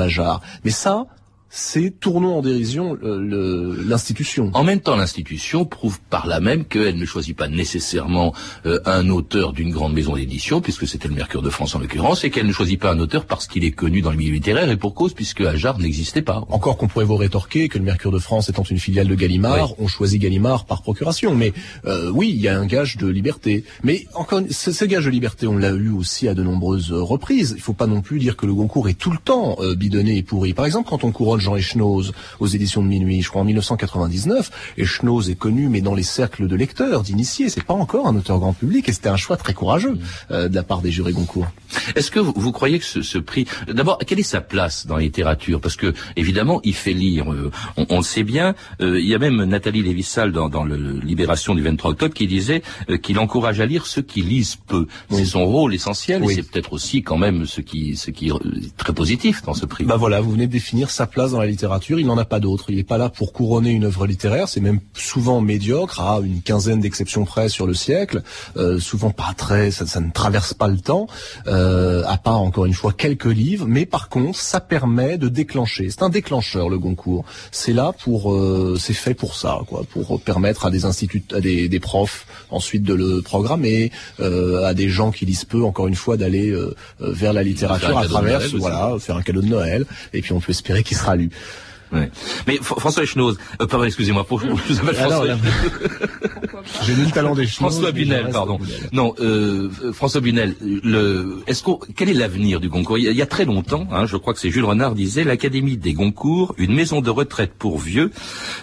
Mais 0.65 0.71
ça, 0.71 1.07
c'est 1.55 2.01
tournons 2.01 2.39
en 2.39 2.41
dérision 2.41 2.97
euh, 3.03 3.77
l'institution. 3.87 4.51
En 4.55 4.65
même 4.65 4.81
temps, 4.81 4.97
l'institution 4.97 5.67
prouve 5.67 6.01
par 6.09 6.27
là 6.27 6.41
même 6.41 6.65
qu'elle 6.65 6.97
ne 6.97 7.05
choisit 7.05 7.37
pas 7.37 7.47
nécessairement 7.49 8.33
euh, 8.65 8.81
un 8.87 9.11
auteur 9.11 9.53
d'une 9.53 9.71
grande 9.71 9.93
maison 9.93 10.17
d'édition, 10.17 10.63
puisque 10.63 10.89
c'était 10.89 11.09
le 11.09 11.15
Mercure 11.15 11.43
de 11.43 11.51
France 11.51 11.75
en 11.75 11.79
l'occurrence, 11.79 12.25
et 12.25 12.31
qu'elle 12.31 12.47
ne 12.47 12.53
choisit 12.53 12.81
pas 12.81 12.91
un 12.91 12.99
auteur 12.99 13.27
parce 13.27 13.47
qu'il 13.47 13.65
est 13.65 13.71
connu 13.71 14.01
dans 14.01 14.11
le 14.11 14.17
milieu 14.17 14.33
littéraire, 14.33 14.71
et 14.71 14.79
pour 14.79 14.95
cause, 14.95 15.13
puisque 15.13 15.43
Ajar 15.43 15.79
n'existait 15.79 16.23
pas. 16.23 16.43
Encore 16.49 16.79
qu'on 16.79 16.89
pourrait 16.89 17.05
vous 17.05 17.17
rétorquer 17.17 17.69
que 17.69 17.77
le 17.77 17.85
Mercure 17.85 18.13
de 18.13 18.19
France 18.19 18.49
étant 18.49 18.63
une 18.63 18.79
filiale 18.79 19.09
de 19.09 19.15
Gallimard, 19.15 19.79
on 19.79 19.89
choisit 19.89 20.23
Gallimard 20.23 20.65
par 20.65 20.81
procuration. 20.81 21.35
Mais 21.35 21.53
euh, 21.85 22.11
oui, 22.11 22.31
il 22.35 22.41
y 22.41 22.49
a 22.49 22.59
un 22.59 22.65
gage 22.65 22.97
de 22.97 23.09
liberté. 23.09 23.65
Mais 23.83 24.07
encore, 24.15 24.41
ce, 24.49 24.73
ce 24.73 24.85
gage 24.87 25.05
de 25.05 25.11
liberté, 25.11 25.47
on 25.47 25.59
l'a 25.59 25.73
eu 25.73 25.91
aussi 25.91 26.29
à 26.29 26.35
de 26.35 26.43
nombreuses 26.43 26.93
reprises. 26.93 27.53
Il 27.57 27.63
faut 27.63 27.75
pas 27.75 27.87
non 27.87 28.01
plus 28.01 28.19
dire 28.19 28.39
que 28.39 28.47
le 28.47 28.55
Goncourt 28.55 28.89
est 28.89 28.99
tout 28.99 29.11
le 29.11 29.19
temps 29.19 29.59
euh, 29.61 29.75
bidonné 29.75 30.17
et 30.17 30.23
pourri. 30.23 30.55
Par 30.55 30.65
exemple, 30.65 30.89
quand 30.89 31.05
on 31.05 31.13
couronne 31.13 31.42
Jean 31.43 31.57
Echnoz 31.57 32.13
aux 32.41 32.47
éditions 32.47 32.83
de 32.83 32.89
Minuit, 32.89 33.21
je 33.23 33.29
crois 33.29 33.43
en 33.43 33.45
1999, 33.45 34.51
Echnoz 34.79 35.29
est 35.31 35.35
connu, 35.35 35.69
mais 35.69 35.81
dans 35.81 35.95
les 35.95 36.03
cercles 36.03 36.47
de 36.49 36.57
lecteurs, 36.57 37.03
d'initiés, 37.03 37.49
c'est 37.49 37.65
pas 37.65 37.75
encore 37.75 38.07
un 38.07 38.17
auteur 38.17 38.39
grand 38.39 38.53
public, 38.53 38.89
et 38.89 38.93
c'était 38.93 39.09
un 39.09 39.17
choix 39.17 39.37
très 39.37 39.55
courageux 39.55 39.99
euh, 40.31 40.49
de 40.49 40.55
la 40.55 40.63
part 40.63 40.81
des 40.81 40.91
jurés 40.91 41.13
Goncourt. 41.13 41.49
Est-ce 41.97 42.11
que 42.11 42.21
vous, 42.21 42.33
vous 42.37 42.53
croyez 42.53 42.79
que 42.79 42.85
ce, 42.85 43.03
ce 43.03 43.19
prix, 43.19 43.47
d'abord, 43.69 43.99
quelle 44.07 44.21
est 44.21 44.23
sa 44.23 44.41
place 44.41 44.87
dans 44.87 44.97
la 44.97 45.03
littérature? 45.03 45.61
Parce 45.61 45.77
que 45.77 45.93
évidemment, 46.17 46.61
il 46.65 46.75
fait 46.75 46.93
lire. 46.93 47.33
euh, 47.33 47.51
on, 47.77 47.87
on 47.91 47.97
le 47.99 48.03
sait 48.05 48.23
bien. 48.25 48.55
euh, 48.81 49.01
il 49.01 49.07
y 49.09 49.15
a 49.15 49.19
même 49.19 49.43
Nathalie 49.45 49.83
Lévissal 49.83 50.33
dans, 50.33 50.49
dans 50.49 50.65
le 50.65 50.77
Libération 51.01 51.55
du 51.55 51.63
23 51.63 51.91
octobre 51.93 52.15
qui 52.15 52.27
disait 52.27 52.63
euh, 52.91 52.97
qu'il 52.99 53.19
encourage 53.19 53.61
à 53.61 53.67
lire 53.67 53.87
ceux 53.87 54.03
qui 54.03 54.23
lisent 54.23 54.57
peu. 54.57 54.87
C'est 55.11 55.25
son 55.25 55.45
rôle 55.45 55.75
essentiel. 55.75 56.23
Oui. 56.23 56.33
Et 56.33 56.37
c'est 56.37 56.43
peut-être 56.51 56.73
aussi 56.73 57.03
quand 57.03 57.19
même 57.19 57.47
ce 57.47 57.61
qui, 57.61 57.97
ce 57.97 58.11
qui 58.11 58.29
est 58.29 58.77
très 58.77 58.93
positif 58.93 59.43
dans 59.43 59.55
ce 59.55 59.67
prix. 59.67 59.85
Bah 59.85 59.97
voilà, 59.97 60.21
vous 60.21 60.31
venez 60.33 60.47
de 60.47 60.53
définir 60.53 60.91
sa 60.91 61.07
place 61.07 61.32
dans 61.33 61.41
la 61.41 61.47
littérature, 61.47 61.99
il 61.99 62.07
n'en 62.07 62.19
a 62.19 62.25
pas 62.25 62.41
d'autre. 62.41 62.67
Il 62.69 62.77
n'est 62.77 62.85
pas 62.85 62.99
là 62.99 63.09
pour 63.09 63.33
couronner 63.33 63.71
une 63.71 63.85
œuvre 63.85 64.07
littéraire, 64.07 64.49
c'est 64.49 64.61
même 64.61 64.81
souvent 64.95 65.41
médiocre, 65.41 66.01
à 66.01 66.21
une 66.21 66.43
quinzaine 66.43 66.81
d'exceptions 66.81 67.25
près 67.25 67.49
sur 67.49 67.67
le 67.67 67.75
siècle, 67.75 68.23
euh, 68.57 68.79
souvent 68.79 69.11
pas 69.11 69.35
très, 69.37 69.71
ça, 69.71 70.01
ne 70.01 70.11
traverse 70.11 70.55
pas 70.55 70.69
le 70.69 70.79
temps, 70.79 71.07
euh, 71.47 72.05
à 72.07 72.17
part 72.19 72.41
encore 72.41 72.67
une 72.67 72.75
fois 72.75 72.93
quelques 72.93 73.25
livres, 73.25 73.67
mais 73.67 73.87
par 73.87 74.09
contre, 74.09 74.39
ça 74.39 74.61
permet 74.61 75.19
de 75.19 75.29
déclencher. 75.29 75.91
C'est 75.91 76.03
un 76.03 76.09
déclencheur 76.09 76.69
le 76.69 76.79
Goncourt. 76.79 77.25
C'est 77.51 77.73
là 77.73 77.93
pour, 77.93 78.33
euh, 78.33 78.77
c'est 78.79 78.93
fait 78.93 79.15
pour 79.15 79.35
ça, 79.35 79.61
quoi, 79.67 79.85
pour 79.89 80.21
permettre 80.21 80.67
à 80.67 80.71
des 80.71 80.85
instituts, 80.85 81.25
à 81.33 81.41
des, 81.41 81.69
des 81.69 81.81
profs 81.81 82.27
ensuite 82.51 82.83
de 82.83 82.95
le 82.95 83.23
programmer, 83.23 83.91
euh, 84.21 84.65
à 84.65 84.75
des 84.75 84.89
gens 84.89 85.11
qui 85.11 85.25
lisent 85.27 85.45
peu, 85.45 85.65
encore 85.65 85.89
une 85.89 85.95
fois, 85.95 86.17
d'aller 86.17 86.51
euh, 86.51 86.75
vers 87.01 87.33
la 87.33 87.43
littérature 87.43 87.97
à 87.97 88.07
travers, 88.07 88.41
voilà, 88.59 88.97
faire 88.99 89.17
un 89.17 89.23
cadeau 89.23 89.41
de 89.41 89.49
Noël, 89.49 89.87
et 90.13 90.21
puis 90.21 90.33
on 90.33 90.41
peut 90.41 90.51
espérer 90.51 90.83
qu'il 90.83 90.97
sera 90.97 91.12
lu. 91.17 91.31
Mais 92.47 92.59
François 92.63 93.03
Echnoz, 93.05 93.37
euh, 93.61 93.67
pardon, 93.67 93.85
excusez-moi, 93.85 94.25
pour, 94.25 94.41
je 94.41 94.47
vous 94.47 94.81
appelle 94.81 94.97
ah 94.99 95.09
François. 95.09 95.37
J'ai 96.85 96.95
lu 96.95 97.05
le 97.05 97.11
talent 97.11 97.35
des 97.35 97.47
François 97.47 97.93
Bunel, 97.93 98.31
pardon. 98.31 98.59
Non, 98.93 99.15
euh, 99.21 99.71
François 99.93 100.21
Bunel, 100.21 100.57
le, 100.63 101.43
est-ce 101.47 101.63
qu'on, 101.63 101.79
quel 101.97 102.09
est 102.09 102.15
l'avenir 102.15 102.61
du 102.61 102.69
Goncourt? 102.69 102.99
Il 102.99 103.13
y, 103.13 103.23
a, 103.23 103.27
très 103.27 103.45
longtemps, 103.45 103.87
hein, 103.91 104.07
je 104.07 104.17
crois 104.17 104.33
que 104.33 104.41
c'est 104.41 104.51
Jules 104.51 104.65
Renard 104.65 104.95
disait, 104.95 105.25
l'Académie 105.25 105.77
des 105.77 105.93
Goncourt, 105.93 106.55
une 106.59 106.75
maison 106.75 107.01
de 107.01 107.11
retraite 107.11 107.53
pour 107.59 107.79
vieux, 107.79 108.11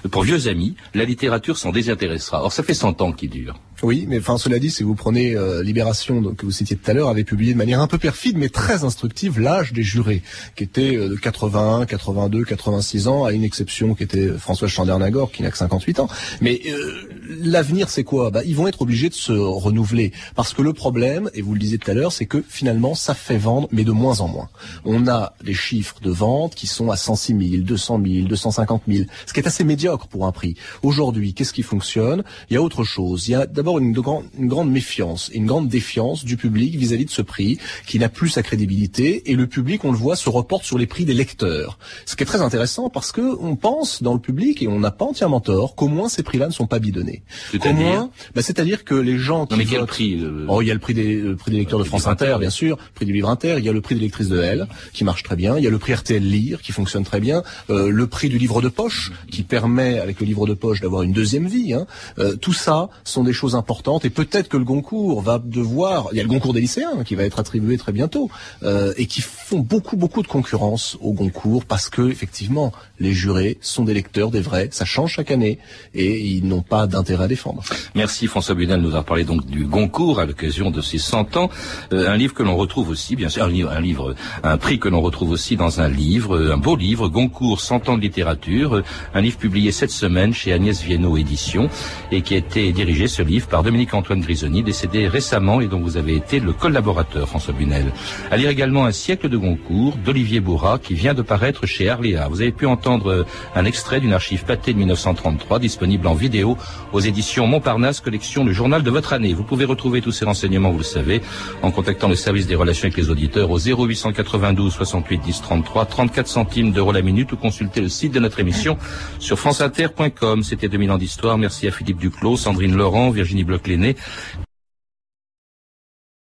pour 0.10 0.24
vieux 0.24 0.48
amis, 0.48 0.76
la 0.94 1.04
littérature 1.04 1.58
s'en 1.58 1.72
désintéressera. 1.72 2.44
Or, 2.44 2.52
ça 2.52 2.64
fait 2.64 2.74
100 2.74 3.02
ans 3.02 3.12
qu'il 3.12 3.30
dure. 3.30 3.56
Oui, 3.82 4.06
mais 4.08 4.20
enfin 4.20 4.38
cela 4.38 4.60
dit, 4.60 4.70
si 4.70 4.84
vous 4.84 4.96
prenez 4.96 5.36
euh, 5.36 5.64
Libération, 5.64 6.22
donc, 6.22 6.38
que 6.38 6.46
vous 6.46 6.52
citiez 6.52 6.76
tout 6.76 6.90
à 6.92 6.94
l'heure, 6.94 7.08
avait 7.08 7.24
publié 7.24 7.54
de 7.54 7.58
manière 7.58 7.80
un 7.80 7.88
peu 7.88 7.98
perfide, 7.98 8.38
mais 8.38 8.50
très 8.50 8.84
instructive, 8.84 9.40
l'âge 9.40 9.72
des 9.72 9.84
jurés, 9.84 10.22
qui 10.56 10.64
était 10.64 10.98
euh, 10.98 11.10
de 11.10 11.16
81, 11.16 11.86
82, 11.86 12.44
86 12.44 13.08
ans, 13.08 13.24
à 13.24 13.32
une 13.32 13.44
exception 13.44 13.96
qui 13.96 14.04
était 14.04 14.28
François 14.38 14.68
Chandernagor, 14.68 15.32
qui 15.32 15.44
n'a 15.44 15.52
que 15.52 15.58
58 15.58 16.00
ans. 16.02 16.10
Mais 16.42 16.62
euh, 16.68 17.10
l'avenir, 17.42 17.90
c'est 17.90 18.04
quoi? 18.04 18.32
Bah, 18.32 18.42
Ils 18.46 18.56
vont 18.56 18.68
être 18.68 18.82
obligés 18.82 19.10
de 19.10 19.14
se 19.14 19.32
renouveler, 19.32 20.12
parce 20.36 20.54
que 20.54 20.62
le 20.62 20.74
problème, 20.74 21.30
et 21.34 21.42
vous 21.42 21.54
le 21.54 21.60
disiez 21.60 21.78
tout 21.78 21.90
à 21.90 21.94
l'heure, 21.94 22.12
c'est 22.12 22.26
que 22.26 22.44
finalement, 22.48 22.96
ça 22.96 23.14
fait 23.14 23.38
vendre, 23.38 23.70
mais 23.72 23.86
de 23.86 23.92
moins 23.92 24.20
en 24.20 24.28
moins. 24.28 24.50
On 24.84 25.08
a 25.08 25.34
des 25.44 25.54
chiffres 25.54 26.00
de 26.02 26.12
vente 26.12 26.54
qui 26.54 26.68
sont 26.68 26.92
à 26.92 26.98
106 26.98 27.50
000, 27.52 27.64
200 27.64 28.02
000, 28.06 28.28
250 28.28 28.84
000, 28.88 29.06
ce 29.26 29.34
qui 29.34 29.40
est 29.40 29.48
assez 29.48 29.64
médiocre 29.64 30.08
pour 30.08 30.26
un 30.26 30.32
prix. 30.34 30.56
Aujourd'hui, 30.84 31.34
qu'est-ce 31.34 31.54
qui 31.54 31.64
fonctionne? 31.64 32.24
Il 32.50 32.56
y 32.56 32.58
a 32.58 32.62
autre 32.62 32.84
chose. 32.84 33.28
Il 33.28 33.32
y 33.32 33.36
a 33.36 33.46
d'abord 33.46 33.69
une, 33.78 33.96
une, 34.38 34.48
grande 34.48 34.72
méfiance, 34.72 35.30
une 35.34 35.46
grande 35.46 35.68
défiance 35.68 36.26
du 36.26 36.38
public 36.38 36.76
vis-à-vis 36.76 37.06
de 37.06 37.12
ce 37.12 37.22
prix, 37.22 37.60
qui 37.86 38.00
n'a 38.00 38.10
plus 38.10 38.30
sa 38.30 38.42
crédibilité, 38.42 39.30
et 39.30 39.36
le 39.36 39.46
public, 39.46 39.86
on 39.86 39.92
le 39.92 39.98
voit, 39.98 40.16
se 40.16 40.30
reporte 40.30 40.64
sur 40.64 40.78
les 40.78 40.88
prix 40.88 41.06
des 41.06 41.14
lecteurs. 41.14 41.78
Ce 42.06 42.16
qui 42.16 42.24
est 42.24 42.26
très 42.26 42.42
intéressant 42.42 42.90
parce 42.90 43.12
que 43.12 43.38
on 43.40 43.56
pense 43.56 44.02
dans 44.02 44.14
le 44.14 44.20
public, 44.20 44.62
et 44.64 44.68
on 44.68 44.80
n'a 44.80 44.92
pas 44.92 45.06
entièrement 45.06 45.42
tort, 45.42 45.76
qu'au 45.76 45.88
moins 45.88 46.10
ces 46.10 46.24
prix-là 46.24 46.48
ne 46.48 46.54
sont 46.54 46.68
pas 46.68 46.80
bidonnés. 46.80 47.22
C'est-à-dire 47.52 48.10
bah, 48.34 48.42
C'est-à-dire 48.42 48.84
que 48.84 48.96
les 48.96 49.18
gens 49.18 49.46
qui 49.46 49.54
non, 49.54 49.58
mais 49.58 49.66
quel 49.66 49.86
prix 49.86 50.20
euh, 50.22 50.46
Oh, 50.48 50.62
il 50.62 50.68
y 50.68 50.72
a 50.72 50.74
le 50.74 50.80
prix 50.80 50.94
des, 50.94 51.18
le 51.18 51.36
prix 51.36 51.52
des 51.52 51.58
lecteurs 51.58 51.80
de 51.80 51.84
France 51.84 52.08
Inter, 52.08 52.38
bien 52.40 52.50
sûr, 52.50 52.78
le 52.78 52.94
prix 52.94 53.06
du 53.06 53.14
livre 53.14 53.30
Inter, 53.30 53.56
il 53.58 53.66
y 53.66 53.70
a 53.70 53.74
le 53.74 53.82
prix 53.82 53.96
des 53.96 54.02
lectrices 54.02 54.30
de 54.30 54.40
L, 54.40 54.68
qui 54.94 55.04
marche 55.04 55.24
très 55.24 55.36
bien, 55.36 55.58
il 55.58 55.64
y 55.64 55.68
a 55.68 55.70
le 55.70 55.78
prix 55.78 55.94
RTL 55.94 56.24
Lire, 56.24 56.62
qui 56.62 56.72
fonctionne 56.72 57.04
très 57.04 57.20
bien, 57.20 57.44
euh, 57.70 57.90
le 57.90 58.08
prix 58.08 58.30
du 58.30 58.38
livre 58.38 58.62
de 58.62 58.70
poche, 58.70 59.12
qui 59.30 59.44
permet, 59.44 60.00
avec 60.00 60.20
le 60.20 60.26
livre 60.26 60.48
de 60.48 60.54
poche, 60.54 60.82
d'avoir 60.82 61.04
une 61.04 61.12
deuxième 61.12 61.48
vie. 61.48 61.74
Hein. 61.74 61.86
Euh, 62.20 62.36
tout 62.36 62.54
ça 62.54 62.90
sont 63.04 63.24
des 63.24 63.34
choses 63.34 63.56
importante 63.60 64.06
et 64.06 64.10
peut-être 64.10 64.50
que 64.50 64.58
le 64.58 64.64
Goncourt 64.64 65.22
va 65.22 65.38
devoir, 65.38 66.08
il 66.12 66.18
y 66.18 66.20
a 66.20 66.24
le 66.24 66.30
Goncourt 66.30 66.54
des 66.54 66.62
lycéens 66.62 67.04
qui 67.06 67.14
va 67.16 67.24
être 67.24 67.40
attribué 67.40 67.78
très 67.78 67.92
bientôt 67.92 68.30
euh, 68.64 68.94
et 68.98 69.06
qui 69.06 69.22
font 69.22 69.60
beaucoup 69.60 69.98
beaucoup 69.98 70.24
de 70.24 70.28
concurrence 70.28 70.98
au 71.02 71.14
Goncourt 71.14 71.66
parce 71.66 71.90
que 71.90 72.10
effectivement 72.10 72.72
les 73.00 73.14
jurés 73.14 73.58
sont 73.62 73.84
des 73.84 73.94
lecteurs 73.94 74.32
des 74.32 74.42
vrais, 74.42 74.70
ça 74.72 74.86
change 74.86 75.14
chaque 75.14 75.32
année 75.32 75.60
et 75.94 76.20
ils 76.20 76.46
n'ont 76.46 76.62
pas 76.62 76.88
d'intérêt 76.88 77.26
à 77.26 77.28
défendre. 77.28 77.62
Merci 77.94 78.28
François 78.28 78.56
Bunel 78.56 78.82
nous 78.82 78.96
a 78.96 79.04
parlé 79.04 79.24
donc 79.24 79.46
du 79.46 79.66
Goncourt 79.66 80.20
à 80.20 80.26
l'occasion 80.26 80.72
de 80.72 80.82
ses 80.82 80.98
100 80.98 81.38
ans, 81.38 81.50
euh, 81.94 82.10
un 82.10 82.18
livre 82.18 82.34
que 82.34 82.44
l'on 82.44 82.56
retrouve 82.56 82.90
aussi 82.90 83.16
bien 83.16 83.30
sûr 83.30 83.44
un 83.44 83.50
livre, 83.50 83.72
un 83.72 83.82
livre, 83.82 84.16
un 84.44 84.58
prix 84.58 84.80
que 84.80 84.90
l'on 84.90 85.02
retrouve 85.02 85.32
aussi 85.32 85.56
dans 85.58 85.82
un 85.82 85.90
livre, 85.90 86.52
un 86.52 86.58
beau 86.58 86.76
livre 86.76 87.10
Goncourt 87.10 87.62
100 87.62 87.90
ans 87.90 87.98
de 87.98 88.02
littérature, 88.02 88.82
un 89.14 89.22
livre 89.22 89.38
publié 89.38 89.72
cette 89.72 89.92
semaine 89.92 90.34
chez 90.34 90.54
Agnès 90.54 90.82
Viennot 90.82 91.18
Éditions 91.18 91.70
et 92.12 92.22
qui 92.22 92.36
a 92.36 92.38
été 92.38 92.72
dirigé 92.72 93.08
ce 93.08 93.22
livre 93.22 93.48
par 93.50 93.64
Dominique-Antoine 93.64 94.22
Grisoni, 94.22 94.64
décédé 94.64 95.08
récemment 95.08 95.62
et 95.62 95.68
dont 95.68 95.80
vous 95.80 95.98
avez 95.98 96.16
été 96.16 96.40
le 96.40 96.54
collaborateur, 96.54 97.28
François 97.28 97.54
Bunel. 97.54 97.92
À 98.32 98.38
lire 98.38 98.50
également 98.50 98.86
Un 98.86 98.92
siècle 98.92 99.30
de 99.30 99.38
Goncourt 99.38 99.98
d'Olivier 99.98 100.40
Bourrat 100.40 100.80
qui 100.80 100.94
vient 100.94 101.14
de 101.14 101.22
paraître 101.22 101.66
chez 101.66 101.90
Arléa. 101.90 102.28
Vous 102.30 102.42
avez 102.42 102.52
pu 102.52 102.66
entendre 102.66 103.26
un 103.56 103.66
extrait 103.66 104.00
d'une 104.00 104.14
archive 104.14 104.46
pâtée 104.46 104.74
de 104.74 104.78
1933 104.78 105.60
disponible 105.60 106.08
en 106.08 106.14
vidéo 106.14 106.58
aux 106.94 107.00
éditions 107.00 107.48
Montparnasse, 107.48 108.00
collection 108.00 108.46
Le 108.46 108.54
Journal 108.54 108.84
de 108.84 108.90
votre 108.90 109.14
année. 109.14 109.34
Vous 109.34 109.44
pouvez 109.44 109.66
retrouver 109.66 110.02
tous 110.02 110.12
ces 110.12 110.26
renseignements, 110.26 110.72
vous 110.72 110.78
le 110.78 110.84
savez, 110.84 111.22
en 111.62 111.72
contactant 111.72 112.08
le 112.08 112.16
service 112.16 112.48
des 112.48 112.56
relations 112.56 112.86
avec 112.86 112.98
les 112.98 113.10
auditeurs 113.10 113.50
au 113.50 113.58
0892 113.58 114.74
68 114.74 115.22
10 115.22 115.42
33, 115.42 115.86
34 115.86 116.28
centimes 116.28 116.72
d'euros 116.72 116.92
la 116.92 117.02
minute 117.02 117.32
ou 117.32 117.38
consulter 117.38 117.82
le 117.82 117.90
site 117.90 118.14
de 118.14 118.20
notre 118.20 118.40
émission 118.40 118.78
sur 119.20 119.40
franceinter.com. 119.40 120.44
C'était 120.44 120.70
2000 120.70 120.92
ans 120.92 120.98
d'histoire. 120.98 121.38
Merci 121.38 121.68
à 121.68 121.72
Philippe 121.72 121.98
Duclos, 121.98 122.38
Sandrine 122.38 122.76
Laurent, 122.76 123.10
Virginie 123.10 123.39
bloch 123.44 123.68